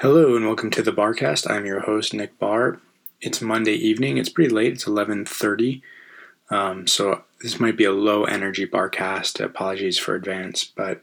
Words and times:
Hello 0.00 0.36
and 0.36 0.44
welcome 0.44 0.68
to 0.72 0.82
the 0.82 0.92
Barrcast. 0.92 1.50
I'm 1.50 1.64
your 1.64 1.80
host 1.80 2.12
Nick 2.12 2.38
Barr. 2.38 2.78
It's 3.22 3.40
Monday 3.40 3.72
evening. 3.72 4.18
It's 4.18 4.28
pretty 4.28 4.52
late. 4.52 4.74
It's 4.74 4.84
11:30. 4.84 5.80
Um, 6.50 6.86
so 6.86 7.24
this 7.40 7.58
might 7.58 7.78
be 7.78 7.84
a 7.84 7.92
low 7.92 8.24
energy 8.24 8.66
Barrcast. 8.66 9.42
Apologies 9.42 9.98
for 9.98 10.14
advance, 10.14 10.64
but 10.64 11.02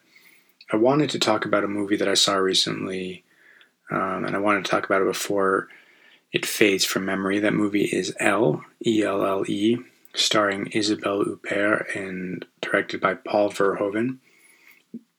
I 0.71 0.75
wanted 0.75 1.09
to 1.09 1.17
talk 1.17 1.43
about 1.43 1.63
a 1.63 1.67
movie 1.67 1.95
that 1.95 2.07
I 2.07 2.13
saw 2.13 2.35
recently, 2.35 3.23
um, 3.89 4.25
and 4.25 4.35
I 4.35 4.39
wanted 4.39 4.63
to 4.63 4.69
talk 4.69 4.85
about 4.85 5.01
it 5.01 5.07
before 5.07 5.69
it 6.31 6.45
fades 6.45 6.85
from 6.85 7.03
memory. 7.03 7.39
That 7.39 7.55
movie 7.55 7.85
is 7.85 8.15
Elle, 8.19 8.63
E 8.85 9.01
L 9.01 9.25
L 9.25 9.43
E, 9.47 9.79
starring 10.13 10.67
Isabelle 10.67 11.25
Huppert 11.25 11.95
and 11.95 12.45
directed 12.61 13.01
by 13.01 13.15
Paul 13.15 13.49
Verhoeven. 13.49 14.19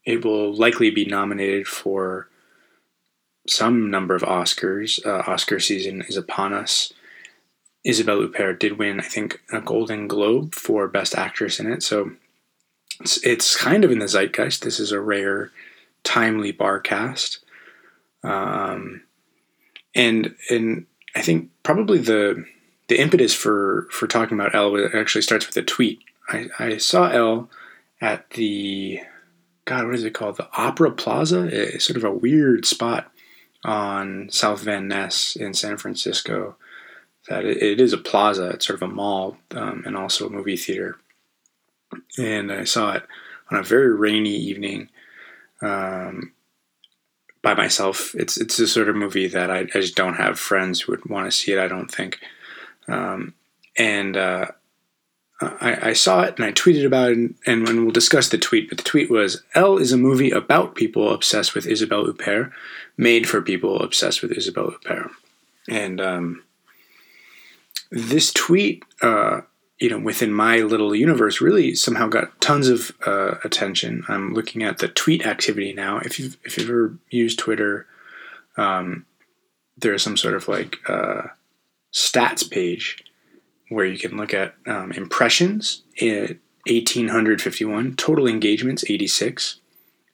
It 0.04 0.24
will 0.24 0.54
likely 0.54 0.90
be 0.90 1.06
nominated 1.06 1.66
for 1.66 2.28
some 3.46 3.90
number 3.90 4.14
of 4.14 4.22
Oscars. 4.22 5.04
Uh, 5.04 5.22
Oscar 5.30 5.60
season 5.60 6.02
is 6.02 6.16
upon 6.16 6.52
us. 6.52 6.92
Isabelle 7.84 8.22
Huppert 8.22 8.58
did 8.58 8.78
win, 8.78 9.00
I 9.00 9.04
think, 9.04 9.40
a 9.52 9.60
Golden 9.60 10.08
Globe 10.08 10.54
for 10.54 10.88
Best 10.88 11.14
Actress 11.14 11.60
in 11.60 11.70
it. 11.70 11.82
So 11.82 12.12
it's, 13.00 13.22
it's 13.24 13.56
kind 13.56 13.84
of 13.84 13.90
in 13.90 13.98
the 13.98 14.08
zeitgeist. 14.08 14.62
This 14.62 14.80
is 14.80 14.90
a 14.90 15.00
rare, 15.00 15.50
timely 16.02 16.52
barrcast. 16.52 17.40
Um, 18.22 19.02
and 19.94 20.34
and 20.48 20.86
I 21.14 21.20
think 21.20 21.50
probably 21.62 21.98
the 21.98 22.44
the 22.88 23.00
impetus 23.00 23.34
for 23.34 23.86
for 23.90 24.06
talking 24.06 24.38
about 24.38 24.54
Elle 24.54 24.88
actually 24.96 25.22
starts 25.22 25.46
with 25.46 25.56
a 25.58 25.62
tweet. 25.62 26.00
I, 26.30 26.48
I 26.58 26.76
saw 26.78 27.08
Elle 27.08 27.50
at 28.00 28.30
the 28.30 29.00
God, 29.66 29.86
what 29.86 29.94
is 29.94 30.04
it 30.04 30.14
called? 30.14 30.36
The 30.36 30.48
Opera 30.56 30.92
Plaza. 30.92 31.48
It's 31.50 31.84
sort 31.84 31.96
of 31.96 32.04
a 32.04 32.12
weird 32.12 32.64
spot 32.64 33.10
on 33.64 34.28
South 34.30 34.62
Van 34.62 34.88
Ness 34.88 35.36
in 35.36 35.54
San 35.54 35.76
Francisco. 35.76 36.56
That 37.28 37.44
it, 37.44 37.62
it 37.62 37.80
is 37.80 37.92
a 37.92 37.98
plaza. 37.98 38.50
It's 38.50 38.66
sort 38.66 38.82
of 38.82 38.90
a 38.90 38.92
mall 38.92 39.38
um, 39.52 39.82
and 39.86 39.96
also 39.96 40.26
a 40.26 40.30
movie 40.30 40.56
theater. 40.56 40.98
And 42.18 42.52
I 42.52 42.64
saw 42.64 42.92
it 42.92 43.04
on 43.50 43.58
a 43.58 43.62
very 43.62 43.94
rainy 43.94 44.34
evening 44.34 44.90
um, 45.62 46.32
by 47.42 47.54
myself. 47.54 48.14
It's 48.14 48.36
it's 48.36 48.56
the 48.56 48.66
sort 48.66 48.88
of 48.88 48.96
movie 48.96 49.28
that 49.28 49.50
I, 49.50 49.60
I, 49.60 49.80
just 49.80 49.96
don't 49.96 50.14
have 50.14 50.38
friends 50.38 50.82
who 50.82 50.92
would 50.92 51.06
want 51.06 51.26
to 51.26 51.36
see 51.36 51.52
it. 51.52 51.58
I 51.58 51.68
don't 51.68 51.90
think. 51.90 52.18
Um, 52.88 53.34
and 53.76 54.16
uh, 54.16 54.46
I, 55.60 55.90
I, 55.90 55.92
saw 55.92 56.22
it 56.22 56.36
and 56.36 56.44
I 56.44 56.52
tweeted 56.52 56.84
about 56.84 57.12
it, 57.12 57.18
and, 57.18 57.34
and 57.46 57.82
we'll 57.82 57.90
discuss 57.90 58.28
the 58.28 58.38
tweet, 58.38 58.68
but 58.68 58.78
the 58.78 58.84
tweet 58.84 59.10
was 59.10 59.42
Elle 59.54 59.78
is 59.78 59.92
a 59.92 59.96
movie 59.96 60.30
about 60.30 60.74
people 60.74 61.12
obsessed 61.12 61.54
with 61.54 61.66
Isabelle 61.66 62.06
Huppert, 62.06 62.52
made 62.96 63.28
for 63.28 63.42
people 63.42 63.80
obsessed 63.80 64.22
with 64.22 64.32
Isabelle 64.32 64.72
Huppert. 64.72 65.10
And 65.68 66.00
um, 66.00 66.42
this 67.90 68.32
tweet, 68.32 68.84
uh, 69.02 69.42
you 69.78 69.90
know, 69.90 69.98
within 69.98 70.32
my 70.32 70.58
little 70.58 70.94
universe, 70.94 71.40
really 71.40 71.74
somehow 71.74 72.06
got 72.08 72.40
tons 72.40 72.68
of 72.68 72.92
uh, 73.06 73.36
attention. 73.44 74.04
I'm 74.08 74.34
looking 74.34 74.62
at 74.62 74.78
the 74.78 74.88
tweet 74.88 75.26
activity 75.26 75.72
now. 75.72 75.98
If 75.98 76.18
you've, 76.18 76.36
if 76.44 76.58
you've 76.58 76.68
ever 76.68 76.98
used 77.10 77.38
Twitter, 77.38 77.86
um, 78.56 79.06
there's 79.76 80.02
some 80.02 80.16
sort 80.16 80.34
of 80.34 80.48
like 80.48 80.78
uh, 80.88 81.22
stats 81.92 82.48
page 82.48 83.04
where 83.68 83.84
you 83.84 83.98
can 83.98 84.16
look 84.16 84.34
at 84.34 84.54
um, 84.66 84.92
impressions 84.92 85.82
at 86.00 86.38
1851, 86.66 87.96
total 87.96 88.26
engagements 88.26 88.84
86, 88.88 89.60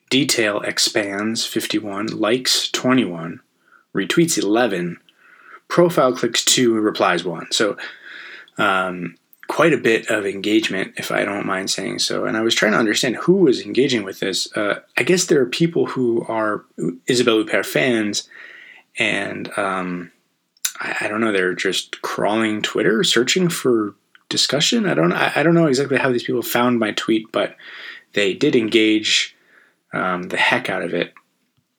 detail 0.09 0.61
expands 0.61 1.47
51, 1.47 2.07
likes 2.07 2.69
21, 2.71 3.41
retweets 3.95 4.39
11, 4.39 4.99
profile 5.69 6.15
clicks 6.15 6.45
2, 6.45 6.75
replies 6.75 7.25
1. 7.25 7.53
So 7.53 7.77
um, 8.59 9.17
quite 9.51 9.73
a 9.73 9.79
bit 9.79 10.09
of 10.11 10.27
engagement, 10.27 10.95
if 10.97 11.11
I 11.11 11.25
don't 11.25 11.47
mind 11.47 11.71
saying 11.71 12.01
so. 12.01 12.25
And 12.25 12.37
I 12.37 12.41
was 12.41 12.55
trying 12.55 12.73
to 12.73 12.79
understand 12.79 13.17
who 13.17 13.35
was 13.35 13.61
engaging 13.61 14.05
with 14.05 14.21
this. 14.21 14.55
Uh, 14.57 14.81
I 14.97 15.03
guess 15.03 15.25
there 15.25 15.41
are 15.41 15.47
people 15.47 15.87
who 15.87 16.25
are 16.29 16.65
Isabelle 17.07 17.43
Huppert 17.43 17.67
fans 17.67 18.29
and 18.99 19.51
um, 19.59 20.13
I, 20.81 20.97
I 21.03 21.09
don't 21.09 21.21
know, 21.21 21.33
they're 21.33 21.55
just 21.55 22.03
crawling 22.03 22.63
Twitter, 22.63 23.05
searching 23.05 23.49
for 23.49 23.95
discussion. 24.29 24.87
I 24.87 24.95
don't 24.95 25.13
I, 25.13 25.33
I 25.37 25.43
don't 25.43 25.55
know 25.55 25.67
exactly 25.67 25.99
how 25.99 26.11
these 26.11 26.23
people 26.23 26.43
found 26.43 26.79
my 26.79 26.93
tweet, 26.93 27.31
but 27.33 27.57
they 28.15 28.35
did 28.35 28.57
engage 28.57 29.37
um, 29.93 30.25
the 30.25 30.37
heck 30.37 30.71
out 30.71 30.83
of 30.83 30.95
it. 30.95 31.13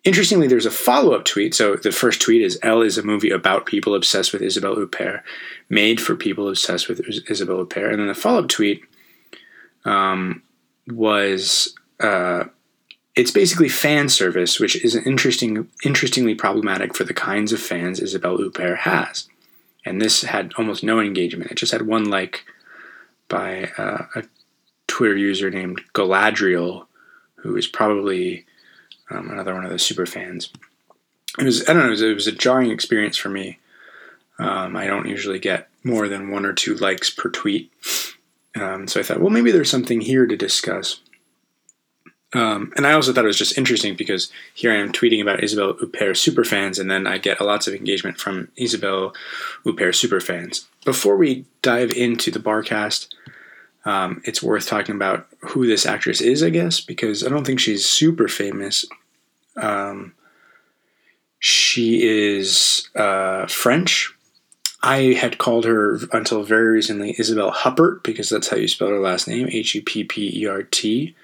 Interestingly, 0.03 0.47
there's 0.47 0.65
a 0.65 0.71
follow 0.71 1.13
up 1.13 1.25
tweet. 1.25 1.53
So 1.53 1.75
the 1.75 1.91
first 1.91 2.21
tweet 2.21 2.41
is 2.41 2.59
Elle 2.63 2.81
is 2.81 2.97
a 2.97 3.03
movie 3.03 3.29
about 3.29 3.67
people 3.67 3.93
obsessed 3.93 4.33
with 4.33 4.41
Isabelle 4.41 4.75
Huppert, 4.75 5.21
made 5.69 6.01
for 6.01 6.15
people 6.15 6.49
obsessed 6.49 6.89
with 6.89 7.01
Isabelle 7.29 7.63
Huppert. 7.63 7.91
And 7.91 7.99
then 7.99 8.07
the 8.07 8.15
follow 8.15 8.39
up 8.39 8.49
tweet 8.49 8.81
um, 9.85 10.41
was 10.87 11.75
uh, 11.99 12.45
it's 13.15 13.31
basically 13.31 13.69
fan 13.69 14.09
service, 14.09 14.59
which 14.59 14.83
is 14.83 14.95
interesting, 14.95 15.67
interestingly 15.83 16.35
problematic 16.35 16.95
for 16.95 17.03
the 17.03 17.13
kinds 17.13 17.51
of 17.51 17.59
fans 17.59 17.99
Isabelle 17.99 18.37
Huppert 18.37 18.77
has. 18.79 19.27
And 19.85 19.99
this 19.99 20.21
had 20.21 20.53
almost 20.57 20.83
no 20.83 20.99
engagement. 20.99 21.51
It 21.51 21.55
just 21.55 21.71
had 21.71 21.87
one 21.87 22.05
like 22.05 22.45
by 23.27 23.71
uh, 23.77 24.05
a 24.15 24.23
Twitter 24.87 25.17
user 25.17 25.49
named 25.49 25.81
Galadriel, 25.93 26.85
who 27.35 27.55
is 27.57 27.67
probably 27.67 28.45
um, 29.09 29.29
another 29.29 29.53
one 29.53 29.65
of 29.65 29.71
the 29.71 29.79
super 29.79 30.05
fans. 30.05 30.51
It 31.39 31.45
was 31.45 31.67
I 31.67 31.73
don't 31.73 31.83
know. 31.83 31.87
It 31.87 31.91
was, 31.91 32.01
it 32.01 32.13
was 32.13 32.27
a 32.27 32.33
jarring 32.33 32.71
experience 32.71 33.17
for 33.17 33.29
me. 33.29 33.57
Um, 34.37 34.75
I 34.75 34.87
don't 34.87 35.07
usually 35.07 35.39
get 35.39 35.69
more 35.83 36.07
than 36.07 36.29
one 36.29 36.45
or 36.45 36.53
two 36.53 36.75
likes 36.75 37.09
per 37.09 37.29
tweet, 37.29 37.71
um, 38.59 38.87
so 38.87 38.99
I 38.99 39.03
thought, 39.03 39.19
well, 39.19 39.29
maybe 39.29 39.51
there's 39.51 39.69
something 39.69 40.01
here 40.01 40.25
to 40.25 40.35
discuss. 40.35 40.99
Um, 42.33 42.71
and 42.77 42.87
I 42.87 42.93
also 42.93 43.11
thought 43.11 43.25
it 43.25 43.27
was 43.27 43.37
just 43.37 43.57
interesting 43.57 43.95
because 43.95 44.31
here 44.53 44.71
I 44.71 44.77
am 44.77 44.91
tweeting 44.91 45.21
about 45.21 45.43
Isabelle 45.43 45.73
Huppert 45.73 46.15
superfans, 46.15 46.79
and 46.79 46.89
then 46.89 47.05
I 47.05 47.17
get 47.17 47.41
lots 47.41 47.67
of 47.67 47.73
engagement 47.73 48.19
from 48.19 48.47
Isabelle 48.55 49.13
Huppert 49.65 49.95
superfans. 49.95 50.65
Before 50.85 51.17
we 51.17 51.45
dive 51.61 51.91
into 51.91 52.31
the 52.31 52.39
barrcast, 52.39 53.07
um, 53.83 54.21
it's 54.23 54.41
worth 54.41 54.67
talking 54.67 54.95
about 54.95 55.27
who 55.41 55.67
this 55.67 55.85
actress 55.85 56.21
is, 56.21 56.41
I 56.41 56.49
guess, 56.49 56.79
because 56.79 57.25
I 57.25 57.29
don't 57.29 57.45
think 57.45 57.59
she's 57.59 57.85
super 57.85 58.27
famous. 58.27 58.85
Um, 59.57 60.13
she 61.39 62.07
is 62.07 62.89
uh, 62.95 63.47
French. 63.47 64.13
I 64.83 65.13
had 65.13 65.37
called 65.37 65.65
her 65.65 65.99
until 66.13 66.43
very 66.43 66.69
recently 66.69 67.15
Isabelle 67.19 67.51
Huppert 67.51 68.03
because 68.03 68.29
that's 68.29 68.47
how 68.47 68.57
you 68.57 68.67
spell 68.67 68.87
her 68.89 68.99
last 68.99 69.27
name, 69.27 69.47
H 69.51 69.75
U 69.75 69.81
P 69.81 70.03
P 70.03 70.43
E 70.43 70.47
R 70.47 70.63
T. 70.63 71.15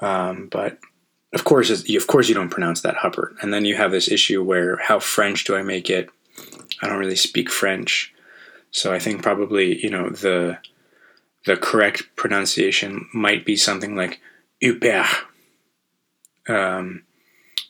Um, 0.00 0.48
but 0.50 0.78
of 1.32 1.44
course, 1.44 1.70
of 1.70 2.06
course, 2.06 2.28
you 2.28 2.34
don't 2.34 2.50
pronounce 2.50 2.80
that 2.82 2.96
Huppert. 2.96 3.34
And 3.42 3.52
then 3.52 3.64
you 3.64 3.76
have 3.76 3.90
this 3.90 4.10
issue 4.10 4.42
where 4.42 4.76
how 4.78 4.98
French 4.98 5.44
do 5.44 5.56
I 5.56 5.62
make 5.62 5.90
it? 5.90 6.08
I 6.82 6.88
don't 6.88 6.98
really 6.98 7.16
speak 7.16 7.50
French, 7.50 8.12
so 8.70 8.92
I 8.92 8.98
think 8.98 9.22
probably 9.22 9.82
you 9.82 9.90
know 9.90 10.10
the 10.10 10.58
the 11.46 11.56
correct 11.56 12.04
pronunciation 12.16 13.08
might 13.14 13.44
be 13.44 13.56
something 13.56 13.96
like 13.96 14.20
Huppert. 14.62 15.24
Um, 16.48 17.04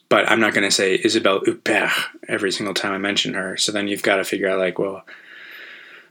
but 0.09 0.29
I'm 0.29 0.39
not 0.39 0.53
going 0.53 0.63
to 0.67 0.71
say 0.71 0.99
Isabelle 1.03 1.41
Huppert 1.45 1.91
every 2.27 2.51
single 2.51 2.73
time 2.73 2.93
I 2.93 2.97
mention 2.97 3.33
her. 3.33 3.57
So 3.57 3.71
then 3.71 3.87
you've 3.87 4.03
got 4.03 4.17
to 4.17 4.23
figure 4.23 4.49
out 4.49 4.59
like, 4.59 4.79
well, 4.79 5.03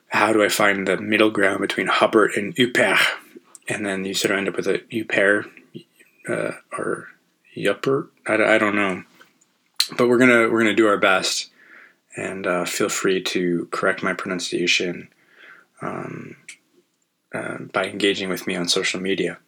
how 0.08 0.32
do 0.32 0.42
I 0.42 0.48
find 0.48 0.86
the 0.86 0.96
middle 0.98 1.30
ground 1.30 1.60
between 1.60 1.88
Huppert 1.88 2.36
and 2.36 2.54
Huppert? 2.56 3.00
And 3.68 3.84
then 3.84 4.04
you 4.04 4.14
sort 4.14 4.32
of 4.32 4.38
end 4.38 4.48
up 4.48 4.56
with 4.56 4.68
a 4.68 4.82
Huppert 4.92 5.46
uh, 6.28 6.52
or 6.76 7.08
Yupper. 7.56 8.08
I, 8.26 8.54
I 8.54 8.58
don't 8.58 8.76
know, 8.76 9.02
but 9.96 10.08
we're 10.08 10.18
gonna 10.18 10.48
we're 10.50 10.60
gonna 10.60 10.74
do 10.74 10.88
our 10.88 10.98
best, 10.98 11.50
and 12.16 12.46
uh, 12.46 12.64
feel 12.64 12.88
free 12.88 13.22
to 13.22 13.68
correct 13.70 14.02
my 14.02 14.12
pronunciation 14.12 15.08
um, 15.80 16.36
uh, 17.34 17.58
by 17.72 17.86
engaging 17.86 18.28
with 18.28 18.46
me 18.46 18.56
on 18.56 18.68
social 18.68 19.00
media. 19.00 19.38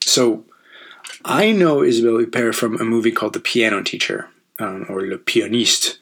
So 0.00 0.44
I 1.24 1.52
know 1.52 1.82
Isabelle 1.82 2.24
Huppert 2.24 2.54
from 2.54 2.80
a 2.80 2.84
movie 2.84 3.12
called 3.12 3.32
The 3.32 3.40
Piano 3.40 3.82
Teacher 3.82 4.28
um, 4.58 4.86
or 4.88 5.02
Le 5.06 5.18
Pianiste, 5.18 5.98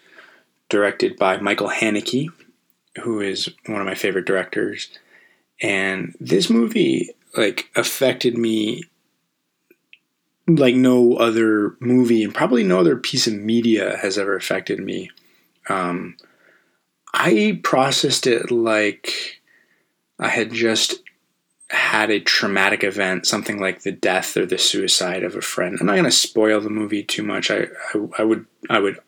directed 0.69 1.17
by 1.17 1.39
Michael 1.39 1.71
Haneke, 1.71 2.29
who 3.03 3.21
is 3.21 3.50
one 3.67 3.81
of 3.81 3.87
my 3.87 3.95
favorite 3.95 4.27
directors. 4.27 4.89
And 5.62 6.15
this 6.21 6.50
movie 6.50 7.11
like 7.37 7.71
affected 7.77 8.37
me 8.37 8.85
like 10.49 10.75
no 10.75 11.15
other 11.15 11.77
movie 11.81 12.23
and 12.23 12.35
probably 12.35 12.63
no 12.63 12.79
other 12.79 12.97
piece 12.97 13.27
of 13.27 13.35
media 13.35 13.97
has 13.99 14.17
ever 14.17 14.37
affected 14.37 14.79
me. 14.79 15.11
Um, 15.69 16.17
I 17.13 17.61
processed 17.65 18.27
it 18.27 18.51
like 18.51 19.41
I 20.19 20.29
had 20.29 20.53
just 20.53 21.03
had 21.71 22.11
a 22.11 22.21
traumatic 22.21 22.85
event, 22.85 23.27
something 23.27 23.59
like 23.61 23.83
the 23.83 23.93
death 23.93 24.37
or 24.37 24.47
the 24.47 24.59
suicide 24.59 25.25
of 25.25 25.35
a 25.35 25.41
friend. 25.41 25.77
I'm 25.81 25.87
not 25.87 25.95
going 25.95 26.05
to 26.05 26.11
spoil 26.13 26.61
the 26.61 26.71
movie 26.71 27.03
too 27.03 27.25
much. 27.25 27.51
I, 27.51 27.67
I, 27.93 28.07
I 28.19 28.23
would 28.23 28.47
I 28.71 28.79
would 28.79 29.01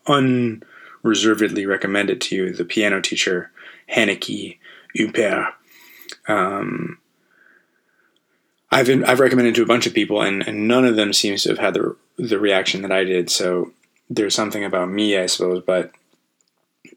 reservedly 1.03 1.67
recommend 1.67 2.11
it 2.11 2.21
to 2.23 2.37
you. 2.37 2.53
The 2.53 2.65
piano 2.65 3.01
teacher 3.01 3.53
Haneke 3.95 4.59
Huppert. 4.97 5.53
Um, 6.27 6.99
I've 8.71 8.87
been, 8.87 9.05
I've 9.05 9.21
recommended 9.21 9.55
to 9.55 9.63
a 9.63 9.67
bunch 9.67 9.87
of 9.87 9.95
people, 9.95 10.21
and, 10.21 10.47
and 10.47 10.69
none 10.69 10.85
of 10.85 10.97
them 10.97 11.13
seems 11.13 11.43
to 11.43 11.51
have 11.51 11.59
had 11.59 11.75
the 11.75 11.97
the 12.19 12.39
reaction 12.39 12.83
that 12.83 12.93
I 12.93 13.05
did. 13.05 13.31
So 13.31 13.73
there's 14.11 14.35
something 14.35 14.65
about 14.65 14.91
me, 14.91 15.17
I 15.17 15.27
suppose. 15.27 15.63
But 15.65 15.93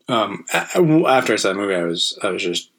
um, 0.08 0.46
after 0.52 1.34
I 1.34 1.36
saw 1.36 1.50
the 1.50 1.56
movie, 1.56 1.76
I 1.76 1.84
was 1.84 2.18
I 2.22 2.30
was 2.30 2.44
just 2.44 2.70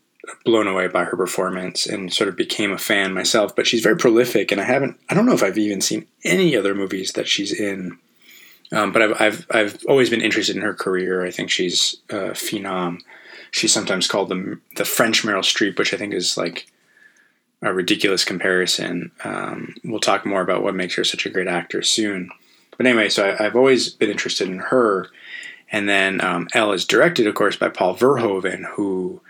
blown 0.44 0.66
away 0.66 0.86
by 0.86 1.04
her 1.04 1.16
performance 1.16 1.86
and 1.86 2.12
sort 2.12 2.28
of 2.28 2.36
became 2.36 2.72
a 2.72 2.78
fan 2.78 3.14
myself. 3.14 3.56
But 3.56 3.66
she's 3.66 3.82
very 3.82 3.96
prolific, 3.96 4.52
and 4.52 4.60
I 4.60 4.64
haven't 4.64 4.98
I 5.08 5.14
don't 5.14 5.26
know 5.26 5.34
if 5.34 5.42
I've 5.42 5.58
even 5.58 5.80
seen 5.80 6.06
any 6.24 6.56
other 6.56 6.74
movies 6.74 7.12
that 7.12 7.28
she's 7.28 7.58
in. 7.58 7.98
Um, 8.72 8.92
but 8.92 9.02
I've, 9.02 9.20
I've 9.20 9.46
I've 9.50 9.84
always 9.86 10.10
been 10.10 10.22
interested 10.22 10.56
in 10.56 10.62
her 10.62 10.74
career. 10.74 11.24
I 11.24 11.30
think 11.30 11.50
she's 11.50 11.96
a 12.10 12.32
phenom. 12.32 13.00
She's 13.50 13.72
sometimes 13.72 14.08
called 14.08 14.28
the 14.28 14.58
the 14.76 14.84
French 14.84 15.22
Meryl 15.22 15.40
Streep, 15.40 15.78
which 15.78 15.94
I 15.94 15.96
think 15.96 16.14
is 16.14 16.36
like 16.36 16.66
a 17.62 17.73
ridiculous 17.73 18.25
comparison. 18.25 19.12
Um, 19.25 19.75
we'll 19.85 20.00
talk 20.00 20.26
more 20.26 20.43
about 20.43 20.62
what 20.62 20.75
makes 20.75 20.97
her 20.97 21.05
such 21.05 21.26
a 21.26 21.31
great 21.31 21.47
actor 21.47 21.82
soon. 21.82 22.31
But 22.76 22.87
anyway, 22.87 23.09
so 23.09 23.37
I, 23.38 23.44
have 23.44 23.56
always 23.56 23.91
been 23.91 24.11
interested 24.11 24.49
in 24.49 24.59
her. 24.59 25.09
And 25.70 25.88
then 25.88 26.20
um, 26.20 26.49
Elle 26.53 26.73
is 26.73 26.85
directed, 26.85 27.26
of 27.26 27.35
course, 27.35 27.56
by 27.56 27.69
Paul 27.69 27.97
Verhoeven, 27.97 28.64
who 28.75 29.20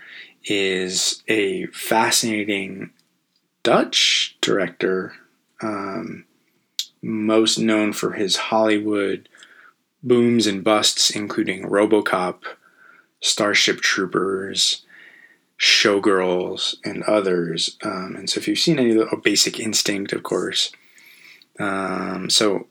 is 0.43 1.23
a 1.27 1.67
fascinating 1.67 2.91
Dutch 3.61 4.35
director, 4.41 5.13
um, 5.61 6.25
most 7.01 7.57
known 7.57 7.93
for 7.93 8.13
his 8.13 8.35
Hollywood 8.35 9.29
booms 10.01 10.47
and 10.47 10.63
busts, 10.63 11.11
including 11.11 11.63
Robocop, 11.63 12.41
Starship 13.21 13.79
Troopers, 13.79 14.81
Showgirls, 15.59 16.75
and 16.83 17.03
others. 17.03 17.77
Um, 17.83 18.15
and 18.17 18.29
so, 18.29 18.39
if 18.39 18.47
you've 18.47 18.59
seen 18.59 18.79
any 18.79 18.91
of 18.91 18.97
the 18.97 19.09
oh, 19.11 19.17
Basic 19.17 19.59
Instinct, 19.59 20.13
of 20.13 20.23
course. 20.23 20.71
Um, 21.59 22.29
so, 22.29 22.67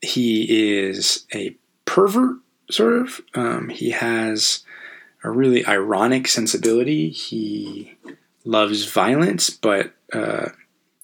he 0.00 0.78
is 0.78 1.26
a 1.34 1.56
pervert, 1.84 2.36
sort 2.70 2.94
of. 2.94 3.20
Um, 3.34 3.70
he 3.70 3.90
has 3.90 4.64
a 5.24 5.30
really 5.30 5.66
ironic 5.66 6.28
sensibility. 6.28 7.10
He 7.10 7.96
loves 8.44 8.84
violence, 8.84 9.50
but 9.50 9.92
uh, 10.12 10.50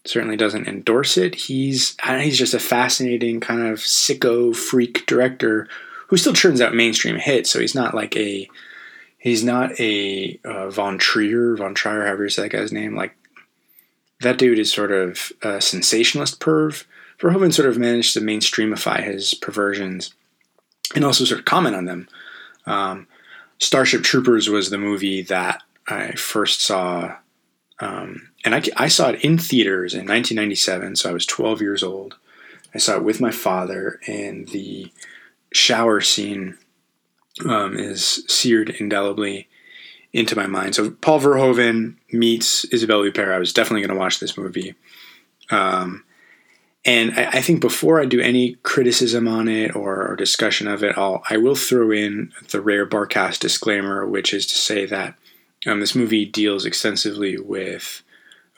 certainly 0.04 0.36
doesn't 0.36 0.68
endorse 0.68 1.16
it. 1.16 1.34
He's 1.34 1.96
he's 2.20 2.38
just 2.38 2.54
a 2.54 2.60
fascinating 2.60 3.40
kind 3.40 3.66
of 3.66 3.78
sicko 3.78 4.54
freak 4.54 5.06
director 5.06 5.68
who 6.08 6.16
still 6.16 6.32
turns 6.32 6.60
out 6.60 6.74
mainstream 6.74 7.16
hits. 7.16 7.50
So 7.50 7.60
he's 7.60 7.74
not 7.74 7.94
like 7.94 8.16
a 8.16 8.48
he's 9.22 9.44
not 9.44 9.78
a 9.78 10.38
uh, 10.44 10.68
Von 10.68 10.98
Trier, 10.98 11.56
Von 11.56 11.74
Trier, 11.74 12.04
however 12.04 12.24
you 12.24 12.28
say 12.28 12.42
that 12.42 12.48
guy's 12.48 12.72
name. 12.72 12.96
Like 12.96 13.16
that 14.20 14.36
dude 14.36 14.58
is 14.58 14.72
sort 14.72 14.90
of 14.90 15.32
a 15.42 15.60
sensationalist 15.60 16.40
perv. 16.40 16.84
Verhoeven 17.20 17.52
sort 17.52 17.68
of 17.68 17.78
managed 17.78 18.14
to 18.14 18.20
mainstreamify 18.20 19.00
his 19.04 19.32
perversions 19.32 20.12
and 20.96 21.04
also 21.04 21.24
sort 21.24 21.38
of 21.38 21.44
comment 21.44 21.76
on 21.76 21.84
them. 21.84 22.08
Um, 22.66 23.06
Starship 23.60 24.02
Troopers 24.02 24.48
was 24.48 24.70
the 24.70 24.78
movie 24.78 25.22
that 25.22 25.62
I 25.86 26.12
first 26.12 26.60
saw, 26.60 27.16
um, 27.78 28.28
and 28.44 28.56
I, 28.56 28.62
I 28.76 28.88
saw 28.88 29.10
it 29.10 29.24
in 29.24 29.38
theaters 29.38 29.94
in 29.94 30.00
1997. 30.00 30.96
So 30.96 31.10
I 31.10 31.12
was 31.12 31.26
12 31.26 31.60
years 31.60 31.84
old. 31.84 32.16
I 32.74 32.78
saw 32.78 32.96
it 32.96 33.04
with 33.04 33.20
my 33.20 33.30
father, 33.30 34.00
and 34.08 34.48
the 34.48 34.90
shower 35.52 36.00
scene 36.00 36.58
um, 37.46 37.76
is 37.76 38.24
seared 38.28 38.70
indelibly 38.70 39.48
into 40.12 40.36
my 40.36 40.46
mind. 40.46 40.74
So 40.74 40.90
Paul 40.90 41.20
Verhoeven 41.20 41.96
meets 42.12 42.64
Isabelle 42.66 43.02
Huppert. 43.02 43.32
I 43.32 43.38
was 43.38 43.52
definitely 43.52 43.80
going 43.80 43.96
to 43.96 44.00
watch 44.00 44.20
this 44.20 44.36
movie. 44.36 44.74
Um, 45.50 46.04
and 46.84 47.12
I, 47.12 47.24
I, 47.24 47.40
think 47.40 47.60
before 47.60 48.00
I 48.00 48.06
do 48.06 48.20
any 48.20 48.54
criticism 48.62 49.28
on 49.28 49.48
it 49.48 49.76
or, 49.76 50.08
or, 50.08 50.16
discussion 50.16 50.66
of 50.66 50.82
it, 50.82 50.96
I'll 50.96 51.22
I 51.28 51.36
will 51.36 51.54
throw 51.54 51.90
in 51.90 52.32
the 52.50 52.60
rare 52.60 52.86
Barrcast 52.86 53.38
disclaimer, 53.38 54.06
which 54.06 54.34
is 54.34 54.46
to 54.46 54.54
say 54.56 54.86
that 54.86 55.14
um, 55.66 55.80
this 55.80 55.94
movie 55.94 56.24
deals 56.24 56.64
extensively 56.64 57.38
with 57.38 58.02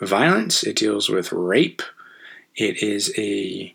violence. 0.00 0.62
It 0.62 0.77
deals 0.77 1.09
with 1.09 1.32
rape. 1.32 1.82
It 2.56 2.82
is 2.82 3.12
a 3.19 3.75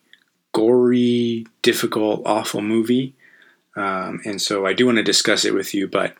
gory, 0.53 1.45
difficult, 1.61 2.23
awful 2.25 2.61
movie. 2.61 3.13
Um, 3.75 4.21
and 4.25 4.41
so 4.41 4.65
I 4.65 4.73
do 4.73 4.85
want 4.85 4.97
to 4.97 5.03
discuss 5.03 5.45
it 5.45 5.53
with 5.53 5.73
you, 5.73 5.87
but 5.87 6.15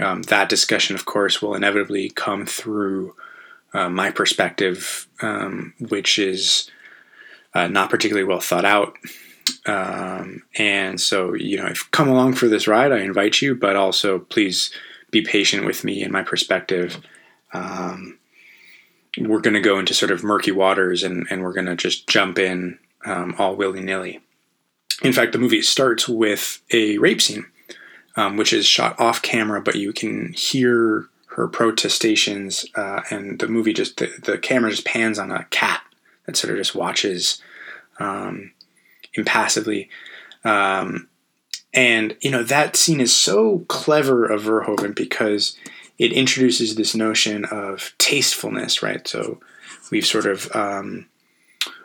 um, 0.00 0.22
that 0.22 0.48
discussion, 0.48 0.94
of 0.94 1.04
course, 1.04 1.40
will 1.40 1.54
inevitably 1.54 2.10
come 2.10 2.46
through 2.46 3.14
uh, 3.72 3.88
my 3.88 4.10
perspective, 4.10 5.06
um, 5.20 5.74
which 5.78 6.18
is 6.18 6.70
uh, 7.54 7.66
not 7.66 7.90
particularly 7.90 8.26
well 8.26 8.40
thought 8.40 8.64
out. 8.64 8.96
Um, 9.66 10.42
and 10.56 11.00
so, 11.00 11.34
you 11.34 11.56
know, 11.56 11.66
if 11.66 11.90
come 11.90 12.08
along 12.08 12.34
for 12.34 12.48
this 12.48 12.66
ride, 12.66 12.92
I 12.92 13.00
invite 13.00 13.42
you, 13.42 13.54
but 13.54 13.76
also 13.76 14.18
please 14.18 14.70
be 15.10 15.22
patient 15.22 15.64
with 15.64 15.84
me 15.84 16.02
and 16.02 16.12
my 16.12 16.22
perspective. 16.22 16.98
Um, 17.52 18.18
we're 19.18 19.40
going 19.40 19.54
to 19.54 19.60
go 19.60 19.78
into 19.78 19.94
sort 19.94 20.10
of 20.10 20.24
murky 20.24 20.50
waters 20.50 21.02
and, 21.02 21.26
and 21.30 21.42
we're 21.42 21.52
going 21.52 21.66
to 21.66 21.76
just 21.76 22.08
jump 22.08 22.38
in 22.38 22.78
um, 23.04 23.34
all 23.38 23.54
willy 23.54 23.80
nilly. 23.80 24.20
In 25.02 25.12
fact, 25.12 25.32
the 25.32 25.38
movie 25.38 25.62
starts 25.62 26.08
with 26.08 26.62
a 26.72 26.98
rape 26.98 27.20
scene, 27.20 27.46
um, 28.16 28.36
which 28.36 28.52
is 28.52 28.66
shot 28.66 28.98
off 29.00 29.22
camera, 29.22 29.60
but 29.60 29.76
you 29.76 29.92
can 29.92 30.32
hear 30.32 31.08
her 31.28 31.48
protestations, 31.48 32.64
uh, 32.76 33.00
and 33.10 33.40
the 33.40 33.48
movie 33.48 33.72
just 33.72 33.96
the, 33.96 34.10
the 34.22 34.38
camera 34.38 34.70
just 34.70 34.84
pans 34.84 35.18
on 35.18 35.32
a 35.32 35.44
cat 35.50 35.82
that 36.26 36.36
sort 36.36 36.52
of 36.52 36.58
just 36.58 36.74
watches 36.74 37.42
um, 37.98 38.52
impassively. 39.14 39.88
Um, 40.44 41.08
and 41.72 42.16
you 42.20 42.30
know 42.30 42.44
that 42.44 42.76
scene 42.76 43.00
is 43.00 43.14
so 43.14 43.64
clever 43.68 44.24
of 44.24 44.42
Verhoeven 44.42 44.94
because 44.94 45.58
it 45.98 46.12
introduces 46.12 46.74
this 46.74 46.94
notion 46.94 47.44
of 47.46 47.92
tastefulness, 47.98 48.82
right? 48.82 49.06
So 49.06 49.40
we've 49.90 50.06
sort 50.06 50.26
of 50.26 50.54
um, 50.54 51.06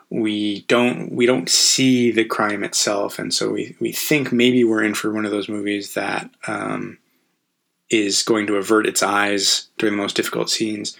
we 0.09 0.61
don't 0.61 1.11
we 1.11 1.25
don't 1.25 1.49
see 1.49 2.11
the 2.11 2.25
crime 2.25 2.63
itself, 2.63 3.19
and 3.19 3.33
so 3.33 3.51
we 3.51 3.75
we 3.79 3.91
think 3.91 4.31
maybe 4.31 4.63
we're 4.63 4.83
in 4.83 4.95
for 4.95 5.13
one 5.13 5.25
of 5.25 5.31
those 5.31 5.49
movies 5.49 5.93
that 5.93 6.29
um, 6.47 6.97
is 7.89 8.23
going 8.23 8.47
to 8.47 8.55
avert 8.55 8.87
its 8.87 9.03
eyes 9.03 9.67
during 9.77 9.95
the 9.95 10.01
most 10.01 10.15
difficult 10.15 10.49
scenes, 10.49 10.97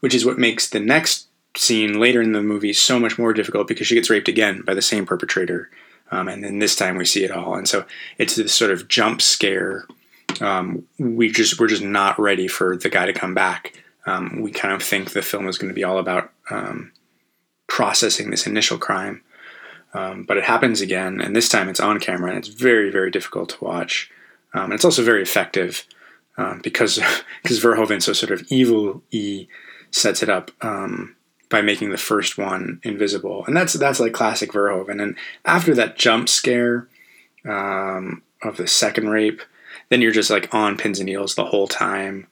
which 0.00 0.14
is 0.14 0.24
what 0.24 0.38
makes 0.38 0.68
the 0.68 0.80
next 0.80 1.26
scene 1.56 1.98
later 1.98 2.22
in 2.22 2.32
the 2.32 2.42
movie 2.42 2.72
so 2.72 2.98
much 2.98 3.18
more 3.18 3.32
difficult 3.32 3.66
because 3.66 3.86
she 3.86 3.94
gets 3.94 4.08
raped 4.08 4.28
again 4.28 4.62
by 4.62 4.74
the 4.74 4.82
same 4.82 5.06
perpetrator, 5.06 5.68
um, 6.12 6.28
and 6.28 6.44
then 6.44 6.60
this 6.60 6.76
time 6.76 6.96
we 6.96 7.04
see 7.04 7.24
it 7.24 7.32
all, 7.32 7.54
and 7.56 7.68
so 7.68 7.84
it's 8.18 8.36
this 8.36 8.54
sort 8.54 8.70
of 8.70 8.86
jump 8.86 9.20
scare. 9.20 9.86
Um, 10.40 10.84
we 10.98 11.32
just 11.32 11.58
we're 11.58 11.66
just 11.66 11.82
not 11.82 12.18
ready 12.18 12.46
for 12.46 12.76
the 12.76 12.88
guy 12.88 13.06
to 13.06 13.12
come 13.12 13.34
back. 13.34 13.82
Um, 14.06 14.40
we 14.40 14.52
kind 14.52 14.72
of 14.72 14.82
think 14.82 15.10
the 15.10 15.22
film 15.22 15.48
is 15.48 15.58
going 15.58 15.68
to 15.68 15.74
be 15.74 15.84
all 15.84 15.98
about 15.98 16.30
um, 16.50 16.91
processing 17.72 18.30
this 18.30 18.46
initial 18.46 18.76
crime. 18.76 19.22
Um, 19.94 20.24
but 20.24 20.36
it 20.36 20.44
happens 20.44 20.82
again, 20.82 21.22
and 21.22 21.34
this 21.34 21.48
time 21.48 21.70
it's 21.70 21.80
on 21.80 22.00
camera, 22.00 22.28
and 22.28 22.38
it's 22.38 22.48
very, 22.48 22.90
very 22.90 23.10
difficult 23.10 23.48
to 23.48 23.64
watch. 23.64 24.10
Um, 24.52 24.64
and 24.64 24.74
it's 24.74 24.84
also 24.84 25.02
very 25.02 25.22
effective 25.22 25.86
um, 26.36 26.60
because 26.62 27.00
because 27.42 27.60
Verhoeven 27.60 28.02
so 28.02 28.12
sort 28.12 28.30
of 28.30 28.46
evil 28.50 29.02
e 29.10 29.46
sets 29.90 30.22
it 30.22 30.28
up 30.28 30.50
um, 30.60 31.16
by 31.48 31.62
making 31.62 31.88
the 31.88 31.96
first 31.96 32.36
one 32.36 32.78
invisible, 32.82 33.42
and 33.46 33.56
that's 33.56 33.72
that's 33.72 34.00
like 34.00 34.12
classic 34.12 34.52
Verhoeven. 34.52 35.02
And 35.02 35.16
after 35.46 35.74
that 35.74 35.96
jump 35.96 36.28
scare 36.28 36.88
um, 37.46 38.22
of 38.42 38.58
the 38.58 38.66
second 38.66 39.08
rape, 39.08 39.40
then 39.88 40.02
you're 40.02 40.12
just 40.12 40.30
like 40.30 40.54
on 40.54 40.76
pins 40.76 40.98
and 40.98 41.06
needles 41.06 41.36
the 41.36 41.46
whole 41.46 41.68
time. 41.68 42.26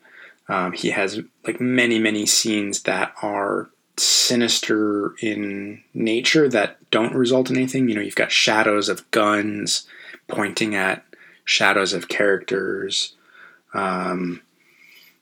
Um, 0.47 0.73
he 0.73 0.91
has 0.91 1.19
like 1.47 1.59
many 1.59 1.97
many 1.97 2.27
scenes 2.27 2.83
that 2.83 3.13
are 3.23 3.71
sinister 4.01 5.15
in 5.21 5.83
nature 5.93 6.49
that 6.49 6.77
don't 6.91 7.15
result 7.15 7.49
in 7.49 7.57
anything. 7.57 7.87
You 7.87 7.95
know, 7.95 8.01
you've 8.01 8.15
got 8.15 8.31
shadows 8.31 8.89
of 8.89 9.09
guns 9.11 9.87
pointing 10.27 10.75
at 10.75 11.05
shadows 11.45 11.93
of 11.93 12.07
characters. 12.07 13.15
Um, 13.73 14.41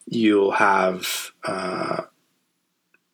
you'll 0.06 0.52
have 0.52 1.30
uh, 1.44 2.02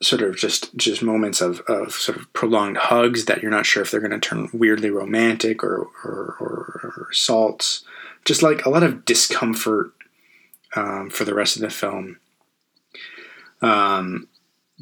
sort 0.02 0.22
of 0.22 0.36
just 0.36 0.74
just 0.76 1.02
moments 1.02 1.40
of, 1.40 1.60
of 1.62 1.92
sort 1.92 2.18
of 2.18 2.32
prolonged 2.32 2.76
hugs 2.76 3.24
that 3.26 3.42
you're 3.42 3.50
not 3.50 3.66
sure 3.66 3.82
if 3.82 3.90
they're 3.90 4.00
going 4.00 4.18
to 4.18 4.18
turn 4.18 4.48
weirdly 4.52 4.90
romantic 4.90 5.62
or, 5.62 5.88
or, 6.04 6.36
or, 6.40 6.94
or 6.96 7.08
assaults. 7.12 7.84
Just 8.24 8.42
like 8.42 8.64
a 8.64 8.70
lot 8.70 8.82
of 8.82 9.04
discomfort 9.04 9.92
um, 10.74 11.10
for 11.10 11.24
the 11.24 11.34
rest 11.34 11.56
of 11.56 11.62
the 11.62 11.70
film. 11.70 12.18
Um, 13.62 14.28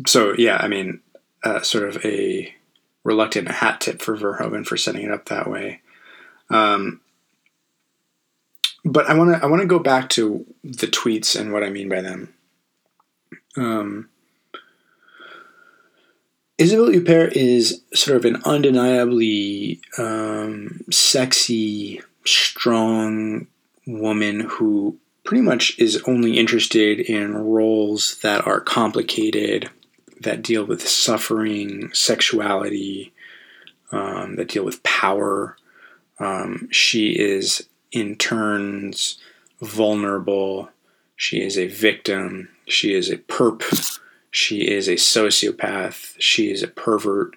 so 0.07 0.35
yeah, 0.37 0.57
I 0.57 0.69
mean, 0.69 1.01
uh, 1.43 1.61
sort 1.63 1.89
of 1.89 2.05
a 2.05 2.55
reluctant 3.05 3.49
hat 3.49 3.81
tip 3.81 4.01
for 4.01 4.17
Verhoeven 4.17 4.67
for 4.67 4.77
setting 4.77 5.03
it 5.03 5.11
up 5.11 5.27
that 5.27 5.49
way. 5.49 5.81
Um, 6.51 7.01
but 8.85 9.09
I 9.09 9.15
want 9.15 9.37
to 9.37 9.43
I 9.43 9.47
want 9.47 9.63
to 9.63 9.69
go 9.69 9.79
back 9.79 10.09
to 10.11 10.45
the 10.63 10.87
tweets 10.87 11.39
and 11.39 11.53
what 11.53 11.65
I 11.65 11.71
mean 11.71 11.89
by 11.89 12.01
them. 12.01 12.35
Um, 13.57 14.09
Isabelle 16.59 16.89
Huppert 16.89 17.33
is 17.33 17.83
sort 17.95 18.17
of 18.17 18.25
an 18.25 18.41
undeniably 18.45 19.81
um, 19.99 20.83
sexy, 20.91 22.01
strong 22.25 23.49
woman 23.87 24.41
who 24.41 24.99
pretty 25.25 25.43
much 25.43 25.77
is 25.79 26.03
only 26.07 26.39
interested 26.39 27.01
in 27.01 27.35
roles 27.35 28.19
that 28.23 28.47
are 28.47 28.61
complicated, 28.61 29.71
that 30.21 30.43
deal 30.43 30.65
with 30.65 30.87
suffering, 30.87 31.91
sexuality, 31.93 33.13
um, 33.93 34.37
that 34.37 34.49
deal 34.49 34.65
with 34.65 34.83
power. 34.83 35.57
Um, 36.19 36.69
she 36.71 37.11
is, 37.11 37.69
in 37.93 38.17
turns, 38.17 39.19
vulnerable. 39.61 40.69
She 41.17 41.41
is 41.41 41.59
a 41.59 41.67
victim. 41.67 42.49
She 42.67 42.95
is 42.95 43.11
a 43.11 43.17
perp. 43.17 43.99
She 44.31 44.69
is 44.69 44.89
a 44.89 44.95
sociopath. 44.95 46.15
She 46.19 46.51
is 46.51 46.63
a 46.63 46.69
pervert. 46.69 47.37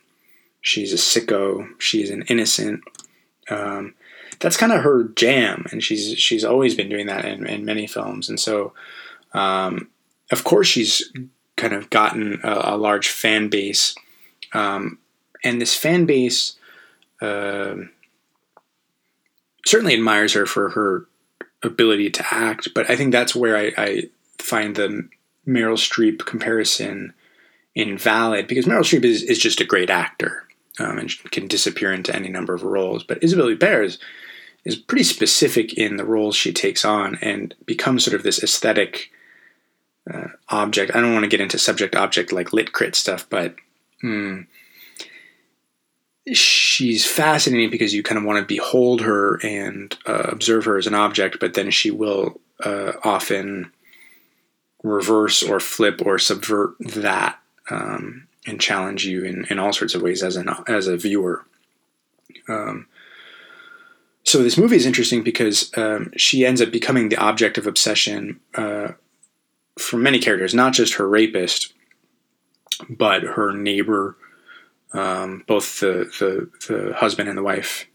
She's 0.62 0.94
a 0.94 0.98
sicko. 0.98 1.70
She's 1.80 2.10
an 2.10 2.24
innocent. 2.24 2.82
Um, 3.50 3.94
that's 4.40 4.58
kind 4.58 4.72
of 4.72 4.84
her 4.84 5.06
jam, 5.16 5.66
and 5.72 5.84
she's 5.84 6.18
she's 6.18 6.44
always 6.44 6.76
been 6.76 6.90
doing 6.90 7.08
that 7.08 7.26
in, 7.26 7.48
in 7.48 7.66
many 7.66 7.88
films. 7.88 8.30
And 8.30 8.40
so, 8.40 8.74
um, 9.34 9.90
of 10.32 10.44
course, 10.44 10.68
she's 10.68 11.12
kind 11.58 11.74
of 11.74 11.90
gotten 11.90 12.40
a, 12.44 12.76
a 12.76 12.78
large 12.78 13.10
fan 13.10 13.50
base, 13.50 13.96
um, 14.54 15.00
and 15.44 15.60
this 15.62 15.76
fan 15.76 16.06
base 16.06 16.56
uh, 17.22 17.76
certainly 19.66 19.94
admires 19.94 20.34
her 20.34 20.46
for 20.46 20.70
her 20.70 21.08
ability 21.64 22.10
to 22.12 22.26
act. 22.32 22.70
But 22.74 22.90
I 22.90 22.96
think 22.96 23.12
that's 23.12 23.36
where 23.36 23.58
I, 23.58 23.74
I 23.78 24.04
find 24.40 24.76
the 24.76 25.10
Meryl 25.46 25.78
Streep 25.78 26.26
comparison 26.26 27.14
invalid 27.76 28.48
because 28.48 28.66
Meryl 28.66 28.82
Streep 28.82 29.04
is, 29.04 29.24
is 29.24 29.40
just 29.40 29.62
a 29.62 29.66
great 29.66 29.90
actor. 29.90 30.44
Um, 30.80 31.00
and 31.00 31.32
can 31.32 31.48
disappear 31.48 31.92
into 31.92 32.16
any 32.16 32.30
number 32.30 32.54
of 32.54 32.62
roles. 32.62 33.04
But 33.04 33.24
Isabelle 33.24 33.48
Huppert 33.48 33.84
is, 33.84 33.98
is 34.64 34.76
pretty 34.76 35.06
specific 35.06 35.74
in 35.74 35.98
the 35.98 36.06
roles 36.06 36.36
she 36.36 36.54
takes 36.54 36.86
on 36.86 37.18
and 37.20 37.56
becomes 37.66 38.06
sort 38.06 38.14
of 38.14 38.22
this 38.22 38.44
aesthetic 38.44 39.10
uh, 40.12 40.28
object. 40.50 40.96
I 40.96 41.02
don't 41.02 41.14
want 41.14 41.24
to 41.24 41.30
get 41.30 41.42
into 41.42 41.58
subject 41.58 41.96
object 41.96 42.32
like 42.32 42.54
lit 42.54 42.74
crit 42.74 42.96
stuff, 42.96 43.28
but 43.30 43.56
mm, 44.04 44.46
she's 46.34 47.06
fascinating 47.06 47.70
because 47.70 47.94
you 47.94 48.04
kind 48.04 48.18
of 48.18 48.24
want 48.24 48.40
to 48.40 48.46
behold 48.46 49.02
her 49.02 49.40
and 49.44 49.98
uh, 50.06 50.24
observe 50.30 50.66
her 50.66 50.78
as 50.78 50.88
an 50.88 50.94
object, 50.94 51.38
but 51.40 51.54
then 51.54 51.72
she 51.72 51.92
will 51.92 52.40
uh, 52.64 52.94
often 53.04 53.72
reverse 54.84 55.44
or 55.44 55.60
flip 55.60 56.02
or 56.06 56.20
subvert 56.20 56.76
that 56.80 57.40
um, 57.70 58.28
and 58.46 58.62
challenge 58.62 59.06
you 59.06 59.24
in, 59.24 59.46
in 59.50 59.60
all 59.60 59.74
sorts 59.74 59.94
of 59.94 60.02
ways 60.02 60.24
as 60.24 60.36
an 60.36 60.50
as 60.68 60.88
a 60.88 60.98
viewer. 60.98 61.46
Um, 62.48 62.88
so 64.24 64.44
this 64.44 64.58
movie 64.58 64.76
is 64.76 64.86
interesting 64.86 65.24
because 65.24 65.72
um, 65.78 66.12
she 66.18 66.46
ends 66.46 66.62
up 66.62 66.72
becoming 66.72 67.10
the 67.10 67.18
object 67.18 67.58
of 67.58 67.66
obsession 67.66 68.40
uh, 68.56 68.90
for 69.78 69.98
many 69.98 70.20
characters, 70.20 70.54
not 70.54 70.74
just 70.74 70.96
her 70.96 71.08
rapist, 71.08 71.74
but 72.90 73.24
her 73.24 73.54
neighbor, 73.54 74.18
um, 74.94 75.44
both 75.48 75.80
the, 75.80 76.10
the, 76.20 76.50
the 76.68 76.94
husband 76.94 77.30
and 77.30 77.38
the 77.38 77.44
wife 77.44 77.88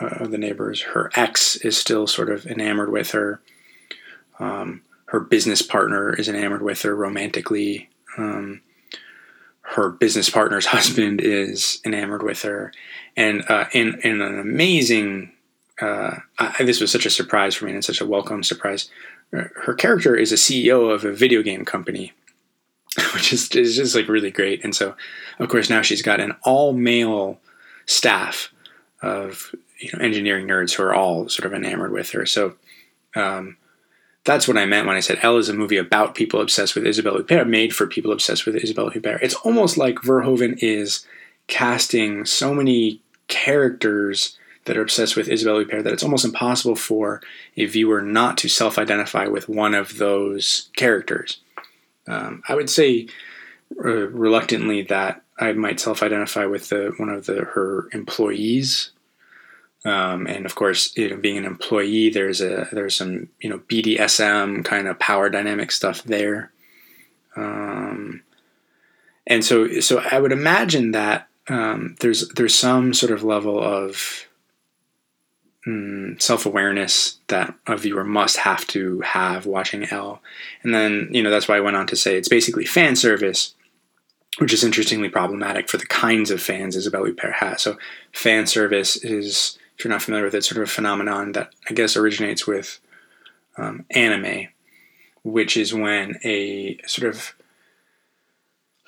uh, 0.00 0.06
of 0.06 0.30
the 0.30 0.38
neighbors. 0.38 0.82
Her 0.82 1.10
ex 1.14 1.56
is 1.56 1.76
still 1.76 2.06
sort 2.06 2.30
of 2.30 2.46
enamored 2.46 2.90
with 2.90 3.10
her. 3.12 3.40
Um, 4.38 4.82
her 5.06 5.20
business 5.20 5.60
partner 5.62 6.14
is 6.14 6.28
enamored 6.28 6.62
with 6.62 6.82
her 6.82 6.94
romantically. 6.94 7.90
Um, 8.16 8.62
her 9.62 9.90
business 9.90 10.30
partner's 10.30 10.66
husband 10.76 11.20
is 11.20 11.80
enamored 11.84 12.22
with 12.22 12.42
her, 12.42 12.72
and 13.16 13.44
uh, 13.48 13.66
in 13.72 14.00
in 14.02 14.20
an 14.20 14.38
amazing 14.38 15.32
uh, 15.80 16.16
I, 16.38 16.62
this 16.62 16.80
was 16.80 16.90
such 16.90 17.06
a 17.06 17.10
surprise 17.10 17.54
for 17.54 17.66
me 17.66 17.72
and 17.72 17.84
such 17.84 18.00
a 18.00 18.06
welcome 18.06 18.42
surprise. 18.42 18.90
Her 19.32 19.74
character 19.74 20.16
is 20.16 20.32
a 20.32 20.36
CEO 20.36 20.92
of 20.92 21.04
a 21.04 21.12
video 21.12 21.42
game 21.42 21.64
company, 21.64 22.12
which 23.14 23.32
is, 23.32 23.48
is 23.50 23.76
just 23.76 23.94
like 23.94 24.08
really 24.08 24.30
great. 24.30 24.64
And 24.64 24.74
so, 24.74 24.96
of 25.38 25.48
course, 25.48 25.70
now 25.70 25.82
she's 25.82 26.02
got 26.02 26.20
an 26.20 26.34
all 26.42 26.72
male 26.72 27.38
staff 27.86 28.52
of 29.02 29.54
you 29.78 29.90
know 29.92 30.04
engineering 30.04 30.46
nerds 30.46 30.74
who 30.74 30.82
are 30.82 30.94
all 30.94 31.28
sort 31.28 31.46
of 31.46 31.54
enamored 31.54 31.92
with 31.92 32.10
her. 32.10 32.26
So 32.26 32.56
um, 33.14 33.56
that's 34.24 34.46
what 34.46 34.58
I 34.58 34.66
meant 34.66 34.86
when 34.86 34.96
I 34.96 35.00
said 35.00 35.18
Elle 35.22 35.38
is 35.38 35.48
a 35.48 35.54
movie 35.54 35.76
about 35.76 36.14
people 36.14 36.40
obsessed 36.40 36.74
with 36.74 36.86
Isabelle 36.86 37.18
Huppert, 37.18 37.48
made 37.48 37.74
for 37.74 37.86
people 37.86 38.12
obsessed 38.12 38.46
with 38.46 38.56
Isabelle 38.56 38.90
Huppert. 38.90 39.22
It's 39.22 39.34
almost 39.34 39.78
like 39.78 39.96
Verhoeven 39.96 40.58
is 40.60 41.06
casting 41.46 42.24
so 42.24 42.54
many 42.54 43.00
characters 43.28 44.36
that 44.64 44.76
are 44.76 44.82
obsessed 44.82 45.16
with 45.16 45.28
Isabelle 45.28 45.64
Huppert 45.64 45.84
that 45.84 45.92
it's 45.92 46.02
almost 46.02 46.24
impossible 46.24 46.76
for 46.76 47.22
a 47.56 47.64
viewer 47.66 48.02
not 48.02 48.36
to 48.38 48.48
self 48.48 48.78
identify 48.78 49.26
with 49.26 49.48
one 49.48 49.74
of 49.74 49.98
those 49.98 50.70
characters. 50.76 51.40
Um, 52.06 52.42
I 52.48 52.54
would 52.54 52.70
say 52.70 53.08
uh, 53.84 54.08
reluctantly 54.08 54.82
that 54.82 55.22
I 55.38 55.52
might 55.52 55.80
self 55.80 56.02
identify 56.02 56.44
with 56.44 56.68
the, 56.68 56.92
one 56.98 57.08
of 57.08 57.26
the, 57.26 57.44
her 57.44 57.88
employees. 57.92 58.90
Um, 59.84 60.26
and 60.26 60.44
of 60.44 60.54
course, 60.54 60.94
you 60.96 61.08
know, 61.08 61.16
being 61.16 61.38
an 61.38 61.46
employee, 61.46 62.10
there's 62.10 62.42
a 62.42 62.68
there's 62.70 62.94
some 62.94 63.28
you 63.40 63.48
know 63.48 63.60
BDSM 63.60 64.62
kind 64.62 64.86
of 64.86 64.98
power 64.98 65.30
dynamic 65.30 65.72
stuff 65.72 66.02
there. 66.02 66.52
Um, 67.34 68.22
and 69.26 69.42
so 69.42 69.80
so 69.80 70.02
I 70.10 70.20
would 70.20 70.32
imagine 70.32 70.90
that 70.90 71.28
um, 71.48 71.96
there's 72.00 72.28
there's 72.30 72.54
some 72.54 72.92
sort 72.92 73.10
of 73.10 73.24
level 73.24 73.58
of 73.58 74.26
mm, 75.66 76.20
self 76.20 76.46
awareness 76.46 77.18
that 77.28 77.54
a 77.66 77.76
viewer 77.76 78.04
must 78.04 78.38
have 78.38 78.66
to 78.68 79.00
have 79.00 79.46
watching 79.46 79.84
Elle. 79.84 80.20
And 80.62 80.74
then, 80.74 81.08
you 81.10 81.22
know, 81.22 81.30
that's 81.30 81.48
why 81.48 81.56
I 81.56 81.60
went 81.60 81.76
on 81.76 81.86
to 81.88 81.96
say 81.96 82.16
it's 82.16 82.28
basically 82.28 82.64
fan 82.64 82.96
service, 82.96 83.54
which 84.38 84.52
is 84.52 84.64
interestingly 84.64 85.08
problematic 85.08 85.68
for 85.68 85.76
the 85.76 85.86
kinds 85.86 86.30
of 86.30 86.42
fans 86.42 86.76
Isabelle 86.76 87.04
Huppert 87.04 87.34
has. 87.34 87.62
So, 87.62 87.78
fan 88.12 88.46
service 88.46 88.96
is, 88.96 89.58
if 89.76 89.84
you're 89.84 89.92
not 89.92 90.02
familiar 90.02 90.24
with 90.24 90.34
it, 90.34 90.44
sort 90.44 90.62
of 90.62 90.68
a 90.68 90.72
phenomenon 90.72 91.32
that 91.32 91.52
I 91.68 91.74
guess 91.74 91.96
originates 91.96 92.46
with 92.46 92.80
um, 93.56 93.84
anime, 93.90 94.48
which 95.22 95.56
is 95.56 95.74
when 95.74 96.18
a 96.24 96.78
sort 96.86 97.14
of 97.14 97.34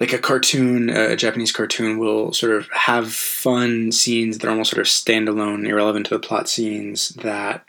like 0.00 0.12
a 0.12 0.18
cartoon, 0.18 0.88
a 0.90 1.16
Japanese 1.16 1.52
cartoon 1.52 1.99
will 1.99 2.32
sort 2.32 2.52
of 2.52 2.68
have 2.72 3.12
fun 3.12 3.92
scenes 3.92 4.38
that 4.38 4.46
are 4.46 4.50
almost 4.50 4.70
sort 4.70 4.80
of 4.80 4.87
standalone, 4.87 5.68
irrelevant 5.68 6.06
to 6.06 6.14
the 6.14 6.20
plot 6.20 6.49
scenes 6.49 7.11
that 7.11 7.64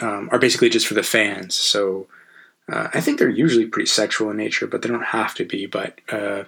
um, 0.00 0.28
are 0.32 0.38
basically 0.38 0.68
just 0.68 0.86
for 0.86 0.94
the 0.94 1.02
fans. 1.02 1.54
So 1.54 2.06
uh, 2.70 2.88
I 2.94 3.00
think 3.00 3.18
they're 3.18 3.28
usually 3.28 3.66
pretty 3.66 3.86
sexual 3.86 4.30
in 4.30 4.36
nature, 4.36 4.66
but 4.66 4.82
they 4.82 4.88
don't 4.88 5.04
have 5.04 5.34
to 5.36 5.44
be. 5.44 5.66
But 5.66 6.00
uh, 6.10 6.44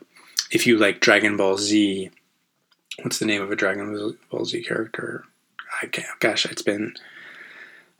if 0.50 0.66
you 0.66 0.78
like 0.78 1.00
Dragon 1.00 1.36
Ball 1.36 1.58
Z, 1.58 2.10
what's 3.02 3.18
the 3.18 3.26
name 3.26 3.42
of 3.42 3.50
a 3.50 3.56
Dragon 3.56 4.16
Ball 4.30 4.44
Z 4.44 4.62
character? 4.64 5.24
I 5.82 5.86
can't. 5.86 6.06
Gosh, 6.20 6.46
it's 6.46 6.62
been. 6.62 6.94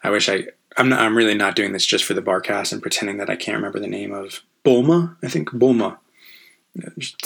I 0.03 0.11
wish 0.11 0.29
I. 0.29 0.47
I'm 0.77 0.89
not. 0.89 1.01
I'm 1.01 1.17
really 1.17 1.35
not 1.35 1.57
doing 1.57 1.73
this 1.73 1.87
just 1.87 2.05
for 2.05 2.15
the 2.15 2.23
barrcast 2.23 2.73
and 2.73 2.83
pretending 2.83 3.19
that 3.19 3.31
I 3.31 3.37
can't 3.37 3.57
remember 3.57 3.81
the 3.81 3.87
name 3.87 4.13
of 4.13 4.43
Bulma. 4.65 5.17
I 5.23 5.29
think 5.29 5.51
Bulma 5.51 5.99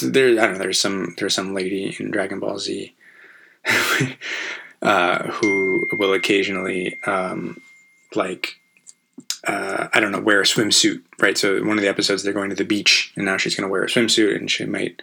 there 0.03 0.31
I 0.41 0.47
don't 0.47 0.53
know 0.55 0.59
there's 0.59 0.81
some 0.81 1.15
there's 1.19 1.35
some 1.35 1.55
lady 1.55 1.97
in 1.99 2.11
Dragon 2.11 2.41
Ball 2.41 2.59
Z 2.59 2.95
uh, 4.83 5.23
who 5.25 5.89
will 5.93 6.13
occasionally 6.13 6.99
um, 7.07 7.61
like 8.15 8.57
uh, 9.47 9.89
I 9.93 10.01
don't 10.01 10.13
know 10.13 10.21
wear 10.21 10.41
a 10.41 10.45
swimsuit 10.45 11.03
right? 11.21 11.39
So 11.39 11.63
one 11.65 11.79
of 11.79 11.83
the 11.83 11.89
episodes 11.89 12.23
they're 12.23 12.33
going 12.33 12.51
to 12.51 12.57
the 12.57 12.65
beach 12.65 13.13
and 13.17 13.25
now 13.25 13.37
she's 13.37 13.55
going 13.55 13.67
to 13.67 13.73
wear 13.73 13.85
a 13.85 13.89
swimsuit 13.89 14.37
and 14.37 14.51
she 14.51 14.65
might 14.65 15.01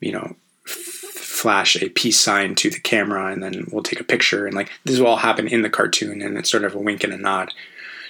you 0.00 0.12
know 0.12 0.36
f- 0.66 0.74
flash 0.74 1.76
a 1.76 1.88
peace 1.88 2.20
sign 2.20 2.54
to 2.54 2.70
the 2.70 2.80
camera 2.80 3.32
and 3.32 3.42
then 3.42 3.66
we'll 3.72 3.82
take 3.82 4.00
a 4.00 4.04
picture 4.04 4.46
and 4.46 4.54
like 4.54 4.70
this 4.84 4.98
will 4.98 5.08
all 5.08 5.16
happen 5.16 5.48
in 5.48 5.62
the 5.62 5.70
cartoon 5.70 6.22
and 6.22 6.36
it's 6.36 6.50
sort 6.50 6.64
of 6.64 6.74
a 6.74 6.78
wink 6.78 7.02
and 7.02 7.12
a 7.12 7.16
nod 7.18 7.52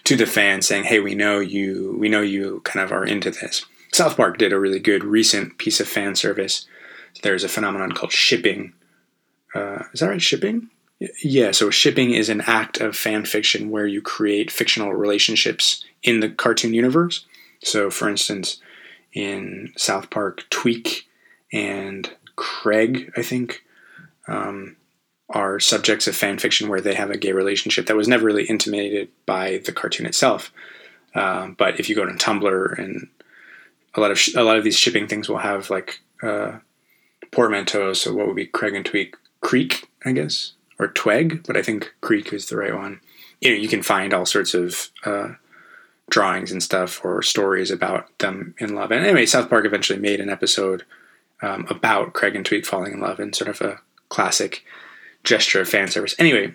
to 0.05 0.17
the 0.17 0.27
fans 0.27 0.67
saying 0.67 0.85
hey 0.85 1.01
we 1.01 1.15
know 1.15 1.39
you 1.39 1.97
we 1.99 2.09
know 2.09 2.23
you 2.23 2.61
kind 2.65 2.83
of 2.85 2.93
are 2.93 3.05
into 3.05 3.31
this 3.31 3.65
South 3.93 4.17
Park 4.17 4.39
did 4.39 4.53
a 4.53 4.59
really 4.59 4.79
good 4.79 5.05
recent 5.05 5.59
piece 5.59 5.81
of 5.81 5.89
fan 5.89 6.15
service. 6.15 6.67
There's 7.23 7.45
a 7.45 7.49
phenomenon 7.49 7.93
called 7.93 8.13
shipping. 8.13 8.73
Uh, 9.55 9.85
is 9.93 10.01
that 10.01 10.09
right? 10.09 10.23
Shipping? 10.23 10.71
Yeah, 11.23 11.51
so 11.51 11.71
shipping 11.71 12.13
is 12.13 12.29
an 12.29 12.43
act 12.43 12.79
of 12.81 12.95
fan 12.95 13.25
fiction 13.25 13.71
where 13.71 13.87
you 13.87 14.03
create 14.03 14.51
fictional 14.51 14.93
relationships 14.93 15.85
in 16.03 16.21
the 16.21 16.29
cartoon 16.29 16.75
universe. 16.75 17.25
So, 17.63 17.91
for 17.91 18.09
instance, 18.09 18.61
in 19.13 19.73
South 19.77 20.11
Park, 20.11 20.45
Tweek 20.51 21.03
and 21.53 22.11
Craig, 22.37 23.13
I 23.17 23.23
think, 23.23 23.65
um, 24.29 24.77
are 25.31 25.59
subjects 25.61 26.07
of 26.07 26.17
fan 26.17 26.39
fiction 26.39 26.69
where 26.69 26.81
they 26.81 26.95
have 26.95 27.11
a 27.11 27.19
gay 27.19 27.33
relationship 27.33 27.87
that 27.87 27.97
was 27.97 28.09
never 28.09 28.27
really 28.27 28.45
intimated 28.45 29.09
by 29.27 29.63
the 29.65 29.73
cartoon 29.73 30.07
itself. 30.07 30.53
Um, 31.15 31.55
but 31.59 31.81
if 31.81 31.89
you 31.89 31.95
go 31.95 32.05
to 32.05 32.13
Tumblr 32.13 32.79
and 32.79 33.09
a 33.95 34.01
lot 34.01 34.11
of 34.11 34.19
sh- 34.19 34.35
a 34.35 34.43
lot 34.43 34.57
of 34.57 34.65
these 34.65 34.79
shipping 34.79 35.07
things 35.07 35.29
will 35.29 35.39
have 35.39 35.71
like 35.71 36.01
uh, 36.23 36.59
portmanteaus. 37.31 37.97
So 37.97 38.15
what 38.15 38.27
would 38.27 38.37
be 38.37 38.47
Craig 38.47 38.75
and 38.75 38.85
Tweek? 38.85 39.15
Creek, 39.41 39.89
I 40.05 40.13
guess, 40.13 40.53
or 40.79 40.89
Tweg, 40.89 41.47
but 41.47 41.57
I 41.57 41.63
think 41.63 41.95
Creek 42.01 42.33
is 42.33 42.47
the 42.47 42.57
right 42.57 42.75
one. 42.75 43.01
You 43.41 43.51
know, 43.51 43.57
you 43.57 43.69
can 43.69 43.83
find 43.83 44.13
all 44.13 44.27
sorts 44.27 44.53
of 44.53 44.91
uh, 45.05 45.35
drawings 46.11 46.53
and 46.53 46.63
stuff 46.63 47.03
or 47.05 47.23
stories 47.23 47.71
about 47.71 48.19
them 48.19 48.55
in 48.59 48.75
love. 48.75 48.91
And 48.91 49.05
anyway, 49.05 49.25
South 49.25 49.49
Park 49.49 49.65
eventually 49.65 49.99
made 49.99 50.21
an 50.21 50.29
episode 50.29 50.85
um, 51.41 51.67
about 51.71 52.13
Craig 52.13 52.37
and 52.37 52.45
Tweek 52.45 52.67
falling 52.67 52.93
in 52.93 53.01
love 53.01 53.19
in 53.19 53.33
sort 53.33 53.49
of 53.49 53.61
a 53.63 53.81
classic 54.11 54.65
gesture 55.25 55.63
of 55.63 55.69
fan 55.69 55.89
service. 55.89 56.15
Anyway, 56.19 56.55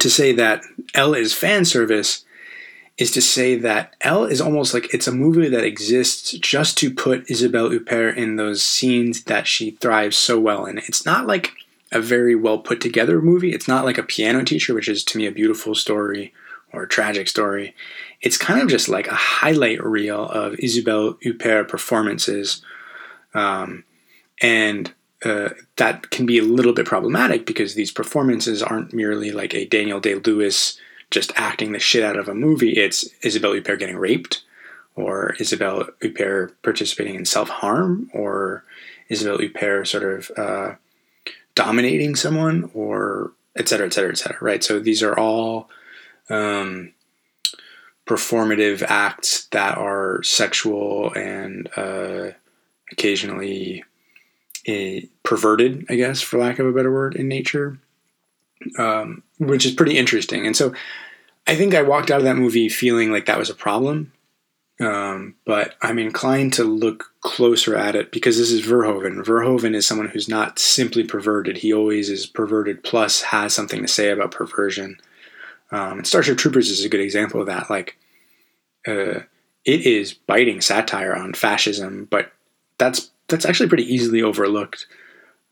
to 0.00 0.10
say 0.10 0.32
that 0.32 0.62
Elle 0.94 1.14
is 1.14 1.34
fan 1.34 1.64
service 1.64 2.24
is 3.02 3.10
to 3.10 3.20
say 3.20 3.56
that 3.56 3.96
Elle 4.00 4.26
is 4.26 4.40
almost 4.40 4.72
like 4.72 4.94
it's 4.94 5.08
a 5.08 5.12
movie 5.12 5.48
that 5.48 5.64
exists 5.64 6.30
just 6.34 6.78
to 6.78 6.94
put 6.94 7.28
Isabelle 7.28 7.70
Huppert 7.70 8.16
in 8.16 8.36
those 8.36 8.62
scenes 8.62 9.24
that 9.24 9.48
she 9.48 9.72
thrives 9.72 10.16
so 10.16 10.38
well 10.38 10.64
in. 10.64 10.78
It's 10.78 11.04
not 11.04 11.26
like 11.26 11.52
a 11.90 12.00
very 12.00 12.36
well 12.36 12.58
put 12.58 12.80
together 12.80 13.20
movie. 13.20 13.52
It's 13.52 13.66
not 13.66 13.84
like 13.84 13.98
a 13.98 14.04
piano 14.04 14.44
teacher, 14.44 14.72
which 14.72 14.88
is 14.88 15.02
to 15.04 15.18
me 15.18 15.26
a 15.26 15.32
beautiful 15.32 15.74
story 15.74 16.32
or 16.72 16.84
a 16.84 16.88
tragic 16.88 17.26
story. 17.26 17.74
It's 18.20 18.38
kind 18.38 18.62
of 18.62 18.68
just 18.68 18.88
like 18.88 19.08
a 19.08 19.16
highlight 19.16 19.82
reel 19.84 20.26
of 20.26 20.54
Isabelle 20.60 21.14
Huppert 21.24 21.68
performances. 21.68 22.62
Um, 23.34 23.82
and 24.40 24.94
uh, 25.24 25.50
that 25.76 26.10
can 26.10 26.24
be 26.24 26.38
a 26.38 26.44
little 26.44 26.72
bit 26.72 26.86
problematic 26.86 27.46
because 27.46 27.74
these 27.74 27.90
performances 27.90 28.62
aren't 28.62 28.94
merely 28.94 29.32
like 29.32 29.54
a 29.54 29.66
Daniel 29.66 29.98
Day 29.98 30.14
Lewis 30.14 30.78
just 31.12 31.30
acting 31.36 31.70
the 31.72 31.78
shit 31.78 32.02
out 32.02 32.16
of 32.16 32.28
a 32.28 32.34
movie. 32.34 32.72
It's 32.72 33.08
Isabelle 33.22 33.52
Huppert 33.52 33.78
getting 33.78 33.96
raped, 33.98 34.42
or 34.96 35.36
Isabelle 35.38 35.84
Huppert 36.02 36.54
participating 36.62 37.14
in 37.14 37.24
self 37.24 37.48
harm, 37.48 38.10
or 38.12 38.64
Isabelle 39.08 39.38
Huppert 39.38 39.86
sort 39.86 40.02
of 40.02 40.30
uh, 40.36 40.74
dominating 41.54 42.16
someone, 42.16 42.70
or 42.74 43.32
et 43.54 43.68
cetera, 43.68 43.86
et 43.86 43.92
cetera, 43.92 44.10
et 44.10 44.18
cetera. 44.18 44.38
Right. 44.40 44.64
So 44.64 44.80
these 44.80 45.02
are 45.02 45.16
all 45.16 45.68
um, 46.30 46.92
performative 48.06 48.82
acts 48.82 49.46
that 49.52 49.76
are 49.76 50.22
sexual 50.22 51.12
and 51.12 51.68
uh, 51.76 52.30
occasionally 52.90 53.84
uh, 54.66 55.06
perverted, 55.22 55.86
I 55.90 55.96
guess, 55.96 56.22
for 56.22 56.38
lack 56.38 56.58
of 56.58 56.66
a 56.66 56.72
better 56.72 56.92
word, 56.92 57.16
in 57.16 57.28
nature, 57.28 57.78
um, 58.78 59.22
which 59.46 59.66
is 59.66 59.72
pretty 59.72 59.96
interesting. 59.98 60.46
And 60.46 60.56
so 60.56 60.74
I 61.46 61.54
think 61.56 61.74
I 61.74 61.82
walked 61.82 62.10
out 62.10 62.18
of 62.18 62.24
that 62.24 62.36
movie 62.36 62.68
feeling 62.68 63.10
like 63.10 63.26
that 63.26 63.38
was 63.38 63.50
a 63.50 63.54
problem. 63.54 64.12
Um, 64.80 65.36
but 65.44 65.76
I'm 65.82 65.98
inclined 65.98 66.54
to 66.54 66.64
look 66.64 67.12
closer 67.20 67.76
at 67.76 67.94
it 67.94 68.10
because 68.10 68.38
this 68.38 68.50
is 68.50 68.66
Verhoeven. 68.66 69.22
Verhoeven 69.24 69.74
is 69.74 69.86
someone 69.86 70.08
who's 70.08 70.28
not 70.28 70.58
simply 70.58 71.04
perverted. 71.04 71.58
He 71.58 71.72
always 71.72 72.08
is 72.08 72.26
perverted, 72.26 72.82
plus 72.82 73.22
has 73.22 73.54
something 73.54 73.82
to 73.82 73.88
say 73.88 74.10
about 74.10 74.32
perversion. 74.32 74.96
Um, 75.70 75.98
and 75.98 76.06
Starship 76.06 76.38
Troopers 76.38 76.68
is 76.68 76.84
a 76.84 76.88
good 76.88 77.00
example 77.00 77.40
of 77.40 77.46
that. 77.46 77.70
Like, 77.70 77.96
uh, 78.86 79.20
it 79.64 79.86
is 79.86 80.14
biting 80.14 80.60
satire 80.60 81.14
on 81.14 81.34
fascism, 81.34 82.08
but 82.10 82.32
that's 82.78 83.10
that's 83.28 83.46
actually 83.46 83.68
pretty 83.68 83.94
easily 83.94 84.22
overlooked. 84.22 84.86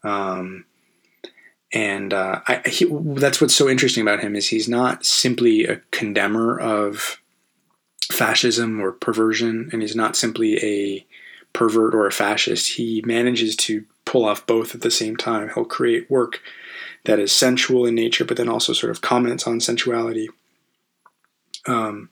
Um, 0.02 0.64
and 1.72 2.12
uh, 2.12 2.40
I, 2.46 2.62
he, 2.68 2.86
that's 2.90 3.40
what's 3.40 3.54
so 3.54 3.68
interesting 3.68 4.02
about 4.02 4.20
him 4.20 4.34
is 4.34 4.48
he's 4.48 4.68
not 4.68 5.04
simply 5.04 5.64
a 5.64 5.76
condemner 5.92 6.58
of 6.58 7.20
fascism 8.10 8.80
or 8.80 8.92
perversion, 8.92 9.70
and 9.72 9.82
he's 9.82 9.94
not 9.94 10.16
simply 10.16 10.56
a 10.64 11.06
pervert 11.52 11.94
or 11.94 12.06
a 12.06 12.12
fascist. 12.12 12.72
He 12.72 13.02
manages 13.04 13.54
to 13.56 13.84
pull 14.04 14.24
off 14.24 14.46
both 14.46 14.74
at 14.74 14.80
the 14.80 14.90
same 14.90 15.16
time. 15.16 15.50
He'll 15.54 15.64
create 15.64 16.10
work 16.10 16.40
that 17.04 17.18
is 17.18 17.32
sensual 17.32 17.86
in 17.86 17.94
nature, 17.94 18.24
but 18.24 18.36
then 18.36 18.48
also 18.48 18.72
sort 18.72 18.90
of 18.90 19.00
comments 19.00 19.46
on 19.46 19.60
sensuality. 19.60 20.28
Um, 21.66 22.10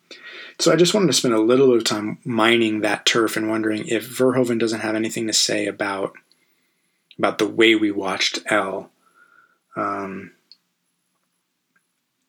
so 0.60 0.72
I 0.72 0.76
just 0.76 0.94
wanted 0.94 1.08
to 1.08 1.12
spend 1.14 1.34
a 1.34 1.40
little 1.40 1.68
bit 1.68 1.78
of 1.78 1.84
time 1.84 2.18
mining 2.24 2.80
that 2.80 3.06
turf 3.06 3.36
and 3.36 3.48
wondering 3.48 3.86
if 3.88 4.08
Verhoeven 4.08 4.58
doesn't 4.58 4.80
have 4.80 4.94
anything 4.94 5.26
to 5.26 5.32
say 5.32 5.66
about 5.66 6.12
about 7.18 7.38
the 7.38 7.48
way 7.48 7.74
we 7.74 7.90
watched 7.90 8.38
Elle 8.46 8.90
um, 9.78 10.32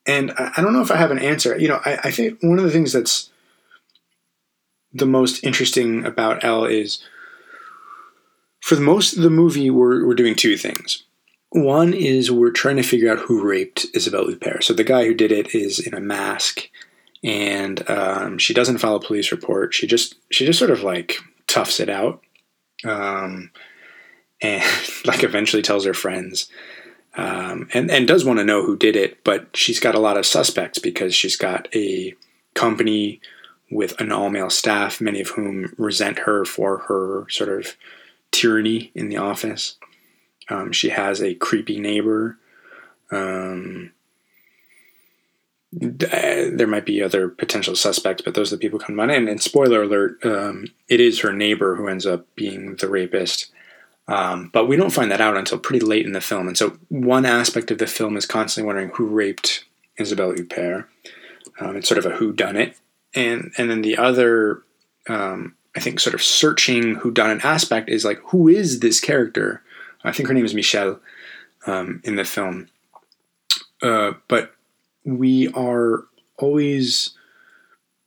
and 0.06 0.30
I, 0.32 0.52
I, 0.56 0.62
don't 0.62 0.72
know 0.72 0.82
if 0.82 0.90
I 0.90 0.96
have 0.96 1.10
an 1.10 1.18
answer. 1.18 1.58
You 1.58 1.68
know, 1.68 1.80
I, 1.84 1.98
I 2.04 2.10
think 2.10 2.42
one 2.42 2.58
of 2.58 2.64
the 2.64 2.70
things 2.70 2.92
that's 2.92 3.30
the 4.92 5.06
most 5.06 5.42
interesting 5.44 6.04
about 6.06 6.44
Elle 6.44 6.64
is 6.64 7.02
for 8.60 8.74
the 8.74 8.80
most 8.80 9.16
of 9.16 9.22
the 9.22 9.30
movie, 9.30 9.70
we're, 9.70 10.06
we're 10.06 10.14
doing 10.14 10.34
two 10.34 10.56
things. 10.56 11.04
One 11.50 11.92
is 11.92 12.30
we're 12.30 12.52
trying 12.52 12.76
to 12.76 12.82
figure 12.82 13.10
out 13.10 13.18
who 13.18 13.42
raped 13.42 13.86
Isabelle 13.94 14.26
Huppert. 14.26 14.62
So 14.62 14.72
the 14.72 14.84
guy 14.84 15.06
who 15.06 15.14
did 15.14 15.32
it 15.32 15.54
is 15.54 15.80
in 15.80 15.94
a 15.94 16.00
mask, 16.00 16.68
and 17.24 17.88
um, 17.90 18.38
she 18.38 18.54
doesn't 18.54 18.78
file 18.78 18.96
a 18.96 19.00
police 19.00 19.32
report. 19.32 19.74
She 19.74 19.88
just 19.88 20.14
she 20.30 20.46
just 20.46 20.60
sort 20.60 20.70
of 20.70 20.84
like 20.84 21.16
toughs 21.48 21.80
it 21.80 21.88
out, 21.88 22.22
um, 22.84 23.50
and 24.40 24.62
like 25.04 25.24
eventually 25.24 25.62
tells 25.62 25.84
her 25.84 25.94
friends 25.94 26.48
um, 27.16 27.68
and 27.74 27.90
and 27.90 28.06
does 28.06 28.24
want 28.24 28.38
to 28.38 28.44
know 28.44 28.64
who 28.64 28.76
did 28.76 28.96
it, 28.96 29.22
but 29.24 29.48
she's 29.56 29.80
got 29.80 29.94
a 29.94 30.00
lot 30.00 30.16
of 30.16 30.26
suspects 30.26 30.78
because 30.78 31.14
she's 31.14 31.36
got 31.36 31.68
a 31.74 32.14
company 32.54 33.20
with 33.70 34.00
an 34.00 34.12
all 34.12 34.30
male 34.30 34.50
staff, 34.50 35.00
many 35.00 35.20
of 35.20 35.30
whom 35.30 35.74
resent 35.78 36.20
her 36.20 36.44
for 36.44 36.78
her 36.88 37.26
sort 37.28 37.48
of 37.48 37.76
tyranny 38.30 38.90
in 38.94 39.08
the 39.08 39.16
office. 39.16 39.76
Um, 40.48 40.72
she 40.72 40.90
has 40.90 41.22
a 41.22 41.34
creepy 41.34 41.78
neighbor. 41.78 42.38
Um, 43.12 43.92
there 45.72 46.66
might 46.66 46.84
be 46.84 47.02
other 47.02 47.28
potential 47.28 47.76
suspects, 47.76 48.22
but 48.22 48.34
those 48.34 48.52
are 48.52 48.56
the 48.56 48.60
people 48.60 48.80
come 48.80 48.98
on 48.98 49.10
in. 49.10 49.28
And 49.28 49.40
spoiler 49.40 49.82
alert, 49.82 50.18
um, 50.24 50.66
it 50.88 51.00
is 51.00 51.20
her 51.20 51.32
neighbor 51.32 51.76
who 51.76 51.86
ends 51.86 52.06
up 52.06 52.26
being 52.34 52.74
the 52.76 52.88
rapist. 52.88 53.52
Um, 54.10 54.50
but 54.52 54.66
we 54.66 54.76
don't 54.76 54.92
find 54.92 55.10
that 55.12 55.20
out 55.20 55.36
until 55.36 55.58
pretty 55.58 55.86
late 55.86 56.04
in 56.04 56.12
the 56.12 56.20
film. 56.20 56.48
And 56.48 56.58
so 56.58 56.76
one 56.88 57.24
aspect 57.24 57.70
of 57.70 57.78
the 57.78 57.86
film 57.86 58.16
is 58.16 58.26
constantly 58.26 58.66
wondering 58.66 58.90
who 58.90 59.06
raped 59.06 59.64
Isabelle 59.96 60.32
Huppert. 60.32 60.86
Um, 61.60 61.76
it's 61.76 61.88
sort 61.88 62.04
of 62.04 62.06
a 62.06 62.16
who 62.16 62.32
done 62.32 62.56
it. 62.56 62.76
And 63.14 63.52
and 63.56 63.70
then 63.70 63.82
the 63.82 63.96
other 63.96 64.62
um, 65.08 65.54
I 65.76 65.80
think 65.80 66.00
sort 66.00 66.14
of 66.14 66.22
searching 66.22 66.96
who 66.96 67.12
done 67.12 67.36
it 67.36 67.44
aspect 67.44 67.88
is 67.88 68.04
like 68.04 68.18
who 68.26 68.48
is 68.48 68.80
this 68.80 69.00
character? 69.00 69.62
I 70.02 70.12
think 70.12 70.28
her 70.28 70.34
name 70.34 70.44
is 70.44 70.54
Michelle 70.54 71.00
um, 71.66 72.00
in 72.04 72.16
the 72.16 72.24
film. 72.24 72.68
Uh, 73.80 74.12
but 74.26 74.54
we 75.04 75.48
are 75.48 76.04
always 76.36 77.10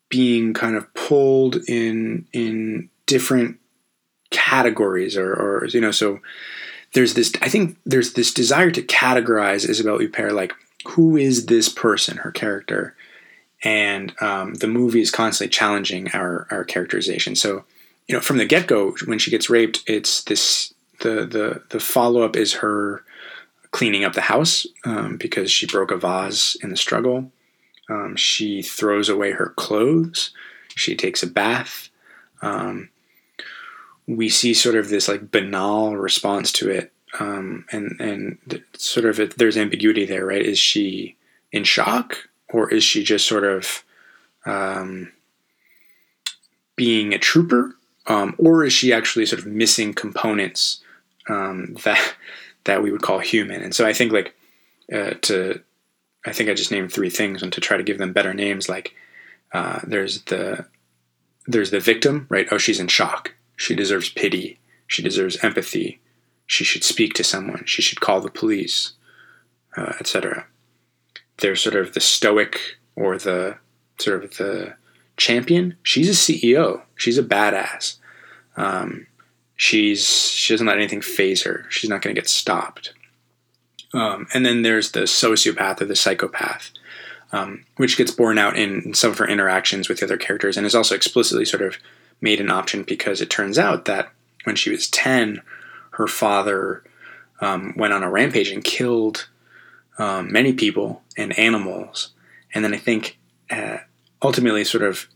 being 0.10 0.54
kind 0.54 0.76
of 0.76 0.94
pulled 0.94 1.56
in 1.68 2.28
in 2.34 2.90
different 3.06 3.58
categories 4.54 5.18
or, 5.18 5.30
or 5.34 5.66
you 5.68 5.82
know 5.82 5.92
so 5.92 6.20
there's 6.94 7.14
this 7.16 7.32
i 7.42 7.50
think 7.50 7.78
there's 7.86 8.14
this 8.14 8.34
desire 8.34 8.72
to 8.72 8.82
categorize 8.82 9.68
isabelle 9.68 10.00
huppert 10.00 10.34
like 10.34 10.54
who 10.86 11.18
is 11.18 11.46
this 11.46 11.70
person 11.70 12.18
her 12.18 12.32
character? 12.32 12.96
And 13.64 14.14
um, 14.22 14.56
the 14.56 14.68
movie 14.68 15.02
is 15.02 15.12
constantly 15.12 15.52
challenging 15.52 16.10
our 16.12 16.48
our 16.52 16.64
characterization. 16.64 17.36
So 17.36 17.64
you 18.08 18.16
know 18.16 18.22
from 18.22 18.38
the 18.38 18.46
get-go 18.46 18.96
when 19.06 19.20
she 19.20 19.32
gets 19.32 19.50
raped 19.50 19.82
it's 19.88 20.24
this 20.26 20.74
the 21.00 21.26
the 21.26 21.64
the 21.70 21.80
follow-up 21.80 22.36
is 22.36 22.54
her 22.56 23.04
cleaning 23.72 24.04
up 24.04 24.14
the 24.14 24.22
house 24.22 24.68
um, 24.86 25.18
because 25.18 25.50
she 25.50 25.66
broke 25.66 25.92
a 25.92 25.98
vase 25.98 26.56
in 26.56 26.70
the 26.70 26.78
struggle. 26.78 27.32
Um, 27.90 28.16
she 28.16 28.62
throws 28.62 29.10
away 29.10 29.32
her 29.32 29.54
clothes. 29.56 30.32
She 30.76 30.96
takes 30.96 31.24
a 31.24 31.28
bath. 31.28 31.90
Um, 32.42 32.90
we 34.08 34.30
see 34.30 34.54
sort 34.54 34.76
of 34.76 34.90
this 34.90 35.08
like 35.08 35.32
banal 35.32 35.96
response 35.96 36.52
to 36.52 36.70
it 36.70 36.92
um, 37.20 37.66
and 37.72 37.96
and 38.00 38.64
sort 38.78 39.06
of 39.06 39.20
it, 39.20 39.38
there's 39.38 39.58
ambiguity 39.58 40.06
there 40.06 40.26
right? 40.26 40.42
Is 40.42 40.60
she 40.60 41.16
in 41.52 41.64
shock 41.64 42.30
or 42.50 42.72
is 42.74 42.84
she 42.84 43.04
just 43.04 43.28
sort 43.28 43.44
of 43.44 43.84
um, 44.46 45.12
being 46.76 47.14
a 47.14 47.20
trooper? 47.20 47.76
Um, 48.06 48.36
or 48.38 48.66
is 48.66 48.74
she 48.74 48.92
actually 48.92 49.26
sort 49.26 49.42
of 49.42 49.48
missing 49.48 49.94
components 49.94 50.82
um, 51.30 51.78
that 51.86 52.16
that 52.66 52.84
we 52.84 52.92
would 52.92 53.02
call 53.02 53.20
human? 53.20 53.62
And 53.62 53.74
so 53.74 53.86
i 53.86 53.94
think 53.94 54.12
like 54.12 54.36
uh, 54.92 55.12
to 55.22 55.62
i 56.26 56.34
think 56.34 56.50
i 56.50 56.54
just 56.54 56.72
named 56.72 56.92
three 56.92 57.10
things 57.10 57.42
and 57.42 57.54
to 57.54 57.62
try 57.62 57.78
to 57.78 57.84
give 57.84 57.98
them 57.98 58.12
better 58.12 58.34
names 58.34 58.68
like 58.68 58.94
uh, 59.54 59.80
there's 59.84 60.24
the 60.24 60.66
there's 61.46 61.72
the 61.72 61.80
victim 61.80 62.26
right? 62.30 62.48
Oh 62.52 62.58
she's 62.58 62.80
in 62.80 62.88
shock 62.88 63.34
she 63.56 63.76
deserves 63.76 64.10
pity. 64.10 64.60
She 64.88 65.02
deserves 65.02 65.38
empathy. 65.44 66.00
She 66.48 66.64
should 66.64 66.84
speak 66.84 67.14
to 67.16 67.24
someone. 67.24 67.64
She 67.66 67.82
should 67.82 68.02
call 68.02 68.22
the 68.22 68.30
police. 68.32 68.94
uh, 69.76 69.94
etc. 70.00 70.46
They're 71.38 71.56
sort 71.56 71.76
of 71.76 71.94
the 71.94 72.00
stoic 72.00 72.60
or 72.96 73.18
the 73.18 73.58
sort 74.00 74.24
of 74.24 74.38
the 74.38 74.76
champion. 75.18 75.78
She's 75.84 76.10
a 76.10 76.12
CEO. 76.14 76.82
She's 76.96 77.18
a 77.18 77.24
badass. 77.24 77.98
Um, 78.56 79.08
she's 79.56 80.06
she 80.08 80.54
doesn't 80.54 80.68
let 80.68 80.78
anything 80.78 81.02
phase 81.02 81.44
her. 81.44 81.66
She's 81.70 81.90
not 81.90 82.02
going 82.02 82.16
to 82.16 82.22
get 82.22 82.30
stopped. 82.30 82.94
Um, 83.94 84.28
and 84.34 84.46
then 84.46 84.64
there's 84.64 84.92
the 84.92 85.02
sociopath 85.02 85.82
or 85.82 85.86
the 85.86 85.96
psychopath, 85.96 86.72
um, 87.32 87.66
which 87.78 87.98
gets 87.98 88.12
borne 88.12 88.40
out 88.40 88.58
in 88.58 88.94
some 88.96 89.12
of 89.12 89.20
her 89.20 89.28
interactions 89.28 89.88
with 89.88 90.00
the 90.00 90.06
other 90.06 90.18
characters, 90.18 90.58
and 90.58 90.66
is 90.66 90.76
also 90.76 90.96
explicitly 90.96 91.46
sort 91.46 91.62
of 91.64 91.78
made 92.24 92.40
an 92.40 92.50
option 92.50 92.84
because 92.84 93.22
it 93.22 93.30
turns 93.30 93.60
out 93.60 93.86
that 93.86 94.12
when 94.46 94.56
she 94.56 94.72
was 94.72 94.90
ten, 94.90 95.42
her 95.92 96.08
father 96.08 96.84
um, 97.42 97.74
went 97.78 97.94
on 97.94 98.02
a 98.02 98.10
rampage 98.10 98.50
and 98.50 98.64
killed 98.64 99.28
um, 100.00 100.32
many 100.32 100.54
people 100.54 101.04
and 101.18 101.38
animals, 101.38 102.10
and 102.54 102.64
then 102.64 102.74
I 102.74 102.78
think 102.78 103.20
uh, 103.52 103.78
ultimately 104.22 104.64
sort 104.64 104.84
of 104.84 105.08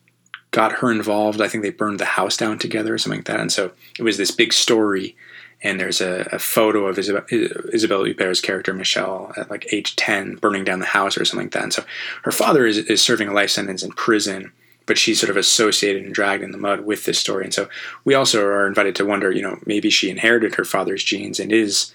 got 0.51 0.73
her 0.73 0.91
involved. 0.91 1.41
I 1.41 1.47
think 1.47 1.63
they 1.63 1.69
burned 1.69 1.99
the 1.99 2.05
house 2.05 2.37
down 2.37 2.59
together 2.59 2.93
or 2.93 2.97
something 2.97 3.19
like 3.19 3.27
that. 3.27 3.39
And 3.39 3.51
so 3.51 3.71
it 3.97 4.03
was 4.03 4.17
this 4.17 4.31
big 4.31 4.53
story. 4.53 5.15
And 5.61 5.79
there's 5.79 6.01
a, 6.01 6.27
a 6.31 6.39
photo 6.39 6.85
of 6.85 6.99
Isabelle, 6.99 7.25
Isabelle 7.31 8.05
Huppert's 8.05 8.41
character, 8.41 8.73
Michelle, 8.73 9.33
at 9.35 9.49
like 9.49 9.71
age 9.73 9.95
10, 9.95 10.35
burning 10.35 10.63
down 10.63 10.79
the 10.79 10.85
house 10.85 11.17
or 11.17 11.25
something 11.25 11.47
like 11.47 11.53
that. 11.53 11.63
And 11.63 11.73
so 11.73 11.83
her 12.23 12.31
father 12.31 12.65
is, 12.65 12.77
is 12.77 13.01
serving 13.01 13.27
a 13.27 13.33
life 13.33 13.49
sentence 13.49 13.83
in 13.83 13.91
prison, 13.91 14.51
but 14.87 14.97
she's 14.97 15.19
sort 15.19 15.29
of 15.29 15.37
associated 15.37 16.03
and 16.03 16.15
dragged 16.15 16.43
in 16.43 16.51
the 16.51 16.57
mud 16.57 16.81
with 16.85 17.05
this 17.05 17.19
story. 17.19 17.43
And 17.43 17.53
so 17.53 17.69
we 18.05 18.15
also 18.15 18.43
are 18.43 18.65
invited 18.65 18.95
to 18.95 19.05
wonder, 19.05 19.31
you 19.31 19.43
know, 19.43 19.59
maybe 19.65 19.91
she 19.91 20.09
inherited 20.09 20.55
her 20.55 20.65
father's 20.65 21.03
genes 21.03 21.39
and 21.39 21.51
is 21.51 21.93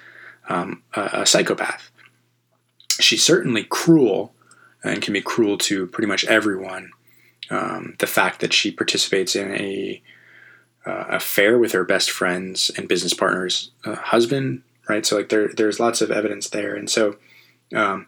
um, 0.48 0.83
a, 0.94 1.11
a 1.12 1.26
psychopath. 1.26 1.90
She's 3.00 3.24
certainly 3.24 3.64
cruel 3.64 4.35
and 4.85 5.02
can 5.02 5.14
be 5.14 5.22
cruel 5.22 5.59
to 5.59 5.87
pretty 5.88 6.07
much 6.07 6.24
everyone 6.26 6.90
um, 7.50 7.96
the 7.98 8.07
fact 8.07 8.40
that 8.40 8.52
she 8.52 8.70
participates 8.70 9.35
in 9.35 9.52
a 9.55 10.02
uh, 10.85 11.05
affair 11.09 11.59
with 11.59 11.72
her 11.72 11.85
best 11.85 12.11
friends 12.11 12.70
and 12.76 12.88
business 12.88 13.14
partners 13.14 13.70
uh, 13.85 13.94
husband 13.94 14.62
right 14.88 15.07
so 15.07 15.16
like 15.16 15.28
there 15.28 15.48
there's 15.55 15.78
lots 15.78 16.00
of 16.00 16.11
evidence 16.11 16.48
there 16.48 16.74
and 16.74 16.90
so 16.90 17.16
um, 17.74 18.07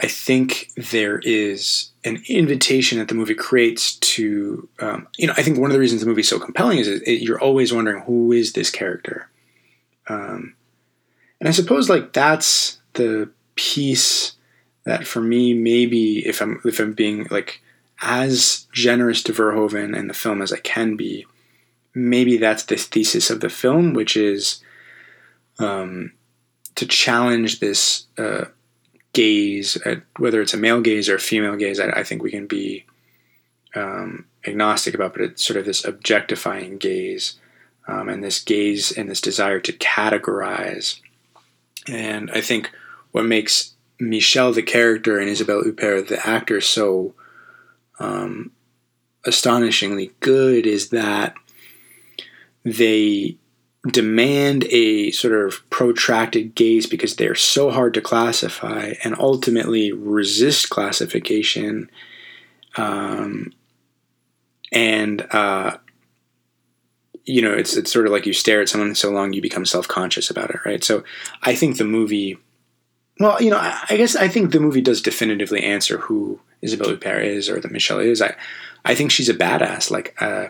I 0.00 0.08
think 0.08 0.70
there 0.76 1.20
is 1.20 1.90
an 2.04 2.22
invitation 2.28 2.98
that 2.98 3.08
the 3.08 3.14
movie 3.14 3.34
creates 3.34 3.94
to, 3.96 4.68
um, 4.80 5.06
you 5.16 5.26
know, 5.26 5.34
I 5.36 5.42
think 5.42 5.58
one 5.58 5.70
of 5.70 5.72
the 5.72 5.80
reasons 5.80 6.00
the 6.00 6.06
movie 6.06 6.22
is 6.22 6.28
so 6.28 6.40
compelling 6.40 6.78
is 6.78 6.88
it, 6.88 7.22
you're 7.22 7.40
always 7.40 7.72
wondering 7.72 8.02
who 8.02 8.32
is 8.32 8.52
this 8.52 8.70
character, 8.70 9.30
um, 10.08 10.54
and 11.38 11.48
I 11.48 11.52
suppose 11.52 11.88
like 11.88 12.12
that's 12.12 12.78
the 12.94 13.30
piece 13.54 14.32
that 14.84 15.06
for 15.06 15.20
me 15.20 15.54
maybe 15.54 16.26
if 16.26 16.42
I'm 16.42 16.60
if 16.64 16.80
I'm 16.80 16.92
being 16.92 17.26
like 17.30 17.62
as 18.02 18.66
generous 18.72 19.22
to 19.22 19.32
Verhoeven 19.32 19.96
and 19.96 20.10
the 20.10 20.14
film 20.14 20.42
as 20.42 20.52
I 20.52 20.58
can 20.58 20.96
be, 20.96 21.24
maybe 21.94 22.36
that's 22.36 22.64
the 22.64 22.76
thesis 22.76 23.30
of 23.30 23.40
the 23.40 23.48
film, 23.48 23.94
which 23.94 24.16
is 24.16 24.62
um, 25.58 26.12
to 26.74 26.86
challenge 26.86 27.60
this 27.60 28.06
uh, 28.18 28.46
gaze, 29.14 29.76
at, 29.86 30.02
whether 30.18 30.42
it's 30.42 30.54
a 30.54 30.58
male 30.58 30.82
gaze 30.82 31.08
or 31.08 31.16
a 31.16 31.20
female 31.20 31.56
gaze. 31.56 31.80
I, 31.80 31.88
I 31.88 32.02
think 32.02 32.22
we 32.22 32.30
can 32.30 32.46
be 32.46 32.84
um, 33.74 34.26
agnostic 34.46 34.94
about, 34.94 35.14
but 35.14 35.22
it's 35.22 35.44
sort 35.44 35.58
of 35.58 35.64
this 35.64 35.84
objectifying 35.84 36.76
gaze, 36.76 37.38
um, 37.88 38.08
and 38.08 38.22
this 38.22 38.42
gaze 38.42 38.92
and 38.92 39.10
this 39.10 39.20
desire 39.20 39.60
to 39.60 39.72
categorize. 39.72 41.00
And 41.88 42.30
I 42.30 42.40
think 42.40 42.70
what 43.12 43.24
makes 43.24 43.74
Michelle 43.98 44.52
the 44.52 44.62
character 44.62 45.18
and 45.18 45.28
Isabelle 45.28 45.62
Huppert 45.62 46.08
the 46.08 46.26
actor 46.26 46.60
so 46.60 47.14
um, 47.98 48.52
astonishingly 49.24 50.12
good 50.20 50.66
is 50.66 50.90
that 50.90 51.34
they 52.64 53.36
demand 53.90 54.64
a 54.70 55.10
sort 55.10 55.34
of 55.34 55.68
protracted 55.70 56.54
gaze 56.54 56.86
because 56.86 57.16
they're 57.16 57.34
so 57.34 57.70
hard 57.70 57.92
to 57.94 58.00
classify 58.00 58.94
and 59.04 59.14
ultimately 59.18 59.92
resist 59.92 60.70
classification 60.70 61.90
um, 62.76 63.52
and 64.72 65.26
uh, 65.32 65.76
you 67.24 67.42
know 67.42 67.52
it's 67.52 67.76
it's 67.76 67.92
sort 67.92 68.06
of 68.06 68.12
like 68.12 68.26
you 68.26 68.32
stare 68.32 68.60
at 68.60 68.68
someone 68.68 68.94
so 68.94 69.10
long 69.10 69.32
you 69.32 69.42
become 69.42 69.66
self-conscious 69.66 70.30
about 70.30 70.50
it 70.50 70.60
right 70.64 70.82
so 70.82 71.04
i 71.42 71.54
think 71.54 71.76
the 71.76 71.84
movie 71.84 72.38
well 73.20 73.40
you 73.40 73.50
know 73.50 73.56
i, 73.56 73.78
I 73.88 73.96
guess 73.96 74.16
i 74.16 74.28
think 74.28 74.50
the 74.50 74.60
movie 74.60 74.82
does 74.82 75.00
definitively 75.00 75.62
answer 75.62 75.98
who 75.98 76.40
Isabelle 76.64 76.96
Huppert 76.96 77.24
is 77.24 77.50
or 77.50 77.60
that 77.60 77.70
Michelle 77.70 78.00
is. 78.00 78.22
I, 78.22 78.34
I 78.84 78.94
think 78.94 79.10
she's 79.10 79.28
a 79.28 79.34
badass. 79.34 79.90
Like, 79.90 80.20
uh, 80.20 80.48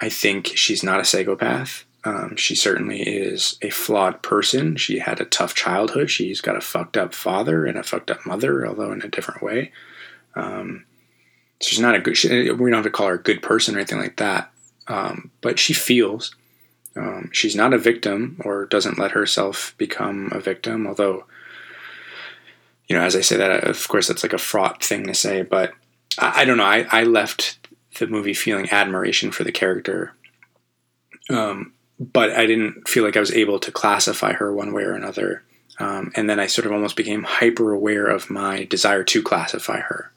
I 0.00 0.08
think 0.08 0.46
she's 0.46 0.82
not 0.82 1.00
a 1.00 1.04
psychopath. 1.04 1.84
Um, 2.04 2.36
she 2.36 2.54
certainly 2.54 3.02
is 3.02 3.58
a 3.60 3.70
flawed 3.70 4.22
person. 4.22 4.76
She 4.76 5.00
had 5.00 5.20
a 5.20 5.24
tough 5.24 5.54
childhood. 5.54 6.10
She's 6.10 6.40
got 6.40 6.56
a 6.56 6.60
fucked 6.60 6.96
up 6.96 7.12
father 7.12 7.66
and 7.66 7.76
a 7.76 7.82
fucked 7.82 8.10
up 8.10 8.24
mother, 8.24 8.66
although 8.66 8.92
in 8.92 9.02
a 9.02 9.08
different 9.08 9.42
way. 9.42 9.72
Um, 10.34 10.84
she's 11.60 11.80
not 11.80 11.96
a 11.96 12.00
good. 12.00 12.16
She, 12.16 12.50
we 12.50 12.70
don't 12.70 12.78
have 12.78 12.84
to 12.84 12.90
call 12.90 13.08
her 13.08 13.14
a 13.14 13.22
good 13.22 13.42
person 13.42 13.74
or 13.74 13.78
anything 13.78 13.98
like 13.98 14.16
that. 14.16 14.50
Um, 14.86 15.30
but 15.40 15.58
she 15.58 15.74
feels. 15.74 16.34
Um, 16.96 17.30
she's 17.32 17.54
not 17.54 17.74
a 17.74 17.78
victim 17.78 18.40
or 18.44 18.66
doesn't 18.66 18.98
let 18.98 19.12
herself 19.12 19.74
become 19.76 20.30
a 20.32 20.40
victim, 20.40 20.86
although 20.86 21.24
you 22.88 22.96
know, 22.96 23.02
as 23.02 23.14
I 23.14 23.20
say 23.20 23.36
that, 23.36 23.64
of 23.64 23.86
course, 23.86 24.08
that's 24.08 24.22
like 24.22 24.32
a 24.32 24.38
fraught 24.38 24.82
thing 24.82 25.06
to 25.06 25.14
say, 25.14 25.42
but 25.42 25.72
I, 26.18 26.42
I 26.42 26.44
don't 26.44 26.56
know. 26.56 26.64
I, 26.64 26.86
I 26.90 27.04
left 27.04 27.58
the 27.98 28.06
movie 28.06 28.34
feeling 28.34 28.68
admiration 28.70 29.30
for 29.30 29.44
the 29.44 29.52
character, 29.52 30.14
um, 31.30 31.72
but 31.98 32.30
I 32.30 32.46
didn't 32.46 32.88
feel 32.88 33.04
like 33.04 33.16
I 33.16 33.20
was 33.20 33.32
able 33.32 33.58
to 33.60 33.72
classify 33.72 34.32
her 34.34 34.52
one 34.52 34.72
way 34.72 34.82
or 34.82 34.94
another. 34.94 35.42
Um, 35.80 36.12
and 36.16 36.28
then 36.28 36.40
I 36.40 36.46
sort 36.46 36.66
of 36.66 36.72
almost 36.72 36.96
became 36.96 37.22
hyper 37.22 37.72
aware 37.72 38.06
of 38.06 38.30
my 38.30 38.64
desire 38.64 39.04
to 39.04 39.22
classify 39.22 39.80
her. 39.80 40.12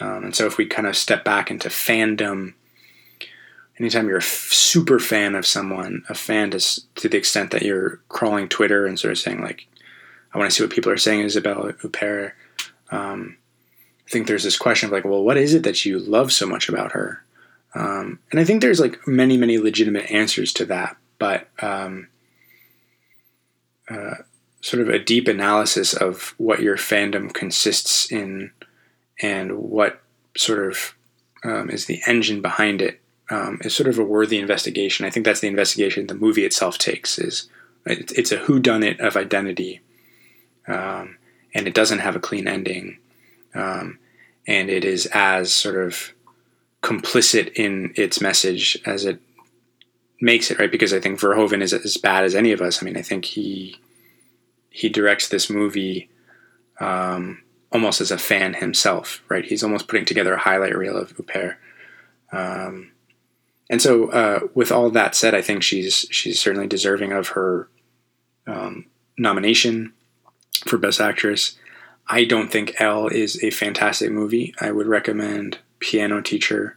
Um, 0.00 0.24
and 0.24 0.36
so, 0.36 0.46
if 0.46 0.56
we 0.56 0.66
kind 0.66 0.86
of 0.86 0.96
step 0.96 1.24
back 1.24 1.50
into 1.50 1.68
fandom, 1.68 2.54
anytime 3.78 4.08
you're 4.08 4.18
a 4.18 4.22
f- 4.22 4.52
super 4.52 4.98
fan 4.98 5.34
of 5.34 5.46
someone, 5.46 6.04
a 6.08 6.14
fan 6.14 6.50
to 6.50 7.08
the 7.08 7.16
extent 7.16 7.50
that 7.50 7.62
you're 7.62 8.00
crawling 8.08 8.48
Twitter 8.48 8.86
and 8.86 8.98
sort 8.98 9.12
of 9.12 9.18
saying 9.18 9.42
like, 9.42 9.66
I 10.32 10.38
want 10.38 10.50
to 10.50 10.54
see 10.54 10.62
what 10.62 10.72
people 10.72 10.92
are 10.92 10.96
saying 10.96 11.20
Isabelle 11.20 11.72
Huppert. 11.72 12.32
Um, 12.90 13.36
I 14.06 14.10
think 14.10 14.26
there's 14.26 14.44
this 14.44 14.56
question 14.56 14.86
of 14.88 14.92
like, 14.92 15.04
well, 15.04 15.22
what 15.22 15.36
is 15.36 15.52
it 15.52 15.64
that 15.64 15.84
you 15.84 15.98
love 15.98 16.32
so 16.32 16.46
much 16.46 16.68
about 16.68 16.92
her? 16.92 17.22
Um, 17.74 18.18
and 18.30 18.40
I 18.40 18.44
think 18.44 18.60
there's 18.60 18.80
like 18.80 19.06
many, 19.06 19.36
many 19.36 19.58
legitimate 19.58 20.10
answers 20.10 20.52
to 20.54 20.64
that, 20.66 20.96
but 21.18 21.48
um, 21.60 22.08
uh, 23.90 24.14
sort 24.60 24.82
of 24.82 24.88
a 24.88 24.98
deep 24.98 25.28
analysis 25.28 25.94
of 25.94 26.34
what 26.38 26.60
your 26.60 26.76
fandom 26.76 27.32
consists 27.32 28.10
in 28.10 28.52
and 29.20 29.58
what 29.58 30.02
sort 30.36 30.66
of 30.66 30.94
um, 31.44 31.70
is 31.70 31.86
the 31.86 32.00
engine 32.06 32.40
behind 32.40 32.82
it 32.82 33.00
um, 33.30 33.58
is 33.62 33.74
sort 33.74 33.88
of 33.88 33.98
a 33.98 34.04
worthy 34.04 34.38
investigation. 34.38 35.06
I 35.06 35.10
think 35.10 35.24
that's 35.24 35.40
the 35.40 35.48
investigation 35.48 36.06
the 36.06 36.14
movie 36.14 36.44
itself 36.44 36.78
takes. 36.78 37.18
Is 37.18 37.48
it's 37.86 38.32
a 38.32 38.38
who 38.38 38.58
done 38.58 38.82
it 38.82 39.00
of 39.00 39.16
identity 39.16 39.80
um, 40.66 41.16
and 41.54 41.66
it 41.66 41.74
doesn't 41.74 42.00
have 42.00 42.16
a 42.16 42.20
clean 42.20 42.46
ending, 42.46 42.98
um, 43.54 43.98
and 44.46 44.68
it 44.68 44.84
is 44.84 45.06
as 45.06 45.52
sort 45.52 45.76
of 45.76 46.12
complicit 46.82 47.52
in 47.54 47.92
its 47.96 48.20
message 48.20 48.78
as 48.86 49.04
it 49.04 49.20
makes 50.20 50.50
it 50.50 50.58
right. 50.58 50.70
Because 50.70 50.92
I 50.92 51.00
think 51.00 51.18
Verhoeven 51.18 51.62
is 51.62 51.72
as 51.72 51.96
bad 51.96 52.24
as 52.24 52.34
any 52.34 52.52
of 52.52 52.60
us. 52.60 52.82
I 52.82 52.84
mean, 52.84 52.96
I 52.96 53.02
think 53.02 53.24
he 53.24 53.76
he 54.70 54.88
directs 54.88 55.28
this 55.28 55.50
movie 55.50 56.08
um, 56.80 57.42
almost 57.72 58.00
as 58.00 58.10
a 58.10 58.18
fan 58.18 58.54
himself, 58.54 59.22
right? 59.28 59.44
He's 59.44 59.62
almost 59.62 59.88
putting 59.88 60.04
together 60.04 60.34
a 60.34 60.38
highlight 60.38 60.76
reel 60.76 60.96
of 60.96 61.16
Huppert. 61.16 61.56
Um, 62.32 62.92
and 63.70 63.82
so, 63.82 64.10
uh, 64.10 64.40
with 64.54 64.72
all 64.72 64.90
that 64.90 65.14
said, 65.14 65.34
I 65.34 65.42
think 65.42 65.62
she's 65.62 66.06
she's 66.10 66.40
certainly 66.40 66.66
deserving 66.66 67.12
of 67.12 67.28
her 67.28 67.68
um, 68.46 68.86
nomination 69.18 69.92
for 70.64 70.78
Best 70.78 71.00
Actress. 71.00 71.56
I 72.06 72.24
don't 72.24 72.50
think 72.50 72.80
Elle 72.80 73.08
is 73.08 73.42
a 73.44 73.50
fantastic 73.50 74.10
movie. 74.10 74.54
I 74.60 74.70
would 74.70 74.86
recommend 74.86 75.58
Piano 75.80 76.20
Teacher 76.20 76.76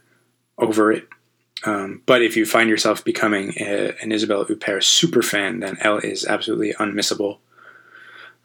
over 0.58 0.92
it. 0.92 1.08
Um, 1.64 2.02
but 2.06 2.22
if 2.22 2.36
you 2.36 2.44
find 2.44 2.68
yourself 2.68 3.04
becoming 3.04 3.54
a, 3.58 3.94
an 4.02 4.10
Isabelle 4.10 4.44
Huppert 4.44 4.82
super 4.82 5.22
fan, 5.22 5.60
then 5.60 5.76
Elle 5.80 5.98
is 5.98 6.26
absolutely 6.26 6.72
unmissable. 6.74 7.38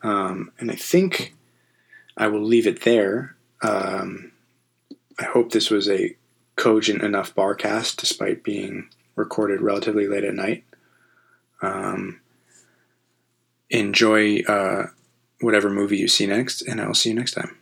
Um, 0.04 0.52
and 0.60 0.72
I 0.72 0.76
think 0.76 1.34
I 2.16 2.28
will 2.28 2.44
leave 2.44 2.68
it 2.68 2.84
there. 2.84 3.36
Um, 3.62 4.32
I 5.20 5.24
hope 5.24 5.52
this 5.52 5.72
was 5.72 5.90
a 5.90 6.16
cogent 6.56 7.02
enough 7.02 7.34
barrcast 7.34 7.98
despite 7.98 8.44
being 8.44 8.90
recorded 9.16 9.62
relatively 9.62 10.08
late 10.08 10.24
at 10.24 10.36
night. 10.36 10.64
Um, 11.62 12.22
enjoy 13.70 14.42
uh, 14.42 14.88
whatever 15.42 15.70
movie 15.70 15.98
you 15.98 16.08
see 16.08 16.28
next, 16.28 16.62
and 16.62 16.80
I'll 16.80 16.94
see 16.94 17.10
you 17.10 17.16
next 17.16 17.34
time. 17.34 17.58